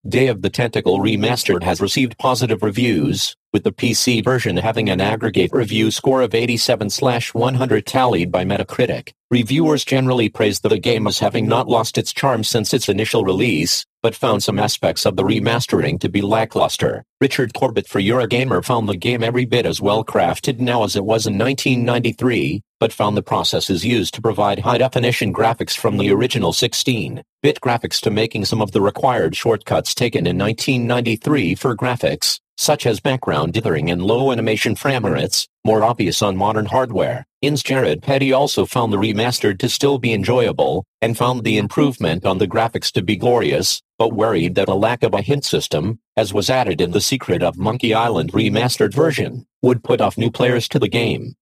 Day 0.05 0.27
of 0.27 0.41
the 0.41 0.49
Tentacle 0.49 0.99
Remastered 0.99 1.63
has 1.63 1.79
received 1.79 2.17
positive 2.17 2.61
reviews, 2.61 3.37
with 3.53 3.63
the 3.63 3.71
PC 3.71 4.21
version 4.21 4.57
having 4.57 4.89
an 4.89 4.99
aggregate 4.99 5.51
review 5.53 5.91
score 5.91 6.21
of 6.21 6.35
87/100 6.35 7.85
tallied 7.85 8.29
by 8.29 8.43
Metacritic. 8.43 9.13
Reviewers 9.31 9.85
generally 9.85 10.27
praised 10.27 10.63
the 10.63 10.77
game 10.77 11.07
as 11.07 11.19
having 11.19 11.47
not 11.47 11.69
lost 11.69 11.97
its 11.97 12.11
charm 12.11 12.43
since 12.43 12.73
its 12.73 12.89
initial 12.89 13.23
release, 13.23 13.85
but 14.01 14.13
found 14.13 14.43
some 14.43 14.59
aspects 14.59 15.05
of 15.05 15.15
the 15.15 15.23
remastering 15.23 15.97
to 16.01 16.09
be 16.09 16.21
lackluster. 16.21 17.05
Richard 17.21 17.53
Cobbett 17.53 17.87
for 17.87 18.01
Eurogamer 18.01 18.61
found 18.61 18.89
the 18.89 18.97
game 18.97 19.23
every 19.23 19.45
bit 19.45 19.65
as 19.65 19.79
well 19.79 20.03
crafted 20.03 20.59
now 20.59 20.83
as 20.83 20.97
it 20.97 21.05
was 21.05 21.25
in 21.25 21.37
1993, 21.37 22.61
but 22.83 22.91
found 22.91 23.15
the 23.15 23.23
processes 23.23 23.85
used 23.85 24.13
to 24.13 24.21
provide 24.21 24.59
high-definition 24.59 25.33
graphics 25.33 25.73
from 25.73 25.97
the 25.97 26.11
original 26.11 26.51
16-bit 26.51 27.61
graphics 27.61 28.01
to 28.01 28.11
making 28.11 28.43
some 28.43 28.61
of 28.61 28.73
the 28.73 28.81
required 28.81 29.33
shortcuts 29.33 29.95
taken 29.95 30.27
in 30.27 30.37
1993 30.37 31.55
for 31.55 31.77
graphics, 31.77 32.41
such 32.57 32.85
as 32.85 32.99
background 32.99 33.53
dithering 33.53 33.89
and 33.89 34.01
low 34.01 34.33
animation 34.33 34.75
frame 34.75 35.05
rates, 35.05 35.47
more 35.63 35.81
obvious 35.81 36.21
on 36.21 36.35
modern 36.35 36.65
hardware. 36.65 37.25
IGN's 37.41 37.63
Jared 37.63 38.01
Petty 38.01 38.33
also 38.33 38.65
found 38.65 38.91
the 38.91 38.97
remastered 38.97 39.59
to 39.59 39.69
still 39.69 39.97
be 39.97 40.11
enjoyable, 40.11 40.83
and 41.01 41.17
found 41.17 41.45
the 41.45 41.57
improvement 41.57 42.25
on 42.25 42.37
the 42.37 42.49
graphics 42.49 42.91
to 42.91 43.01
be 43.01 43.15
glorious, 43.15 43.81
but 43.97 44.11
worried 44.11 44.55
that 44.55 44.67
a 44.67 44.75
lack 44.75 45.03
of 45.03 45.13
a 45.13 45.21
hint 45.21 45.45
system, 45.45 45.99
as 46.17 46.33
was 46.33 46.49
added 46.49 46.81
in 46.81 46.91
the 46.91 46.99
Secret 46.99 47.43
of 47.43 47.57
Monkey 47.57 47.93
Island 47.93 48.33
remastered 48.33 48.93
version, 48.93 49.45
would 49.61 49.85
put 49.85 50.01
off 50.01 50.17
new 50.17 50.29
players 50.29 50.67
to 50.67 50.79
the 50.79 50.89
game. 50.89 51.37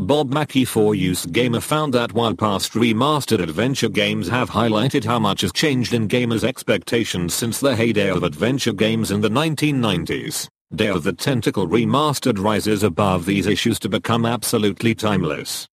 Bob 0.00 0.32
Mackey 0.32 0.64
for 0.64 0.94
USgamer 0.94 1.60
found 1.60 1.92
that 1.92 2.14
while 2.14 2.34
past 2.34 2.72
remastered 2.72 3.42
adventure 3.42 3.90
games 3.90 4.28
have 4.28 4.48
highlighted 4.48 5.04
how 5.04 5.18
much 5.18 5.42
has 5.42 5.52
changed 5.52 5.92
in 5.92 6.08
gamers' 6.08 6.42
expectations 6.42 7.34
since 7.34 7.60
the 7.60 7.76
heyday 7.76 8.08
of 8.08 8.22
adventure 8.22 8.72
games 8.72 9.10
in 9.10 9.20
the 9.20 9.28
1990s, 9.28 10.48
Day 10.74 10.86
of 10.86 11.02
the 11.02 11.12
Tentacle 11.12 11.68
Remastered 11.68 12.42
rises 12.42 12.82
above 12.82 13.26
these 13.26 13.46
issues 13.46 13.78
to 13.80 13.90
become 13.90 14.24
absolutely 14.24 14.94
timeless. 14.94 15.68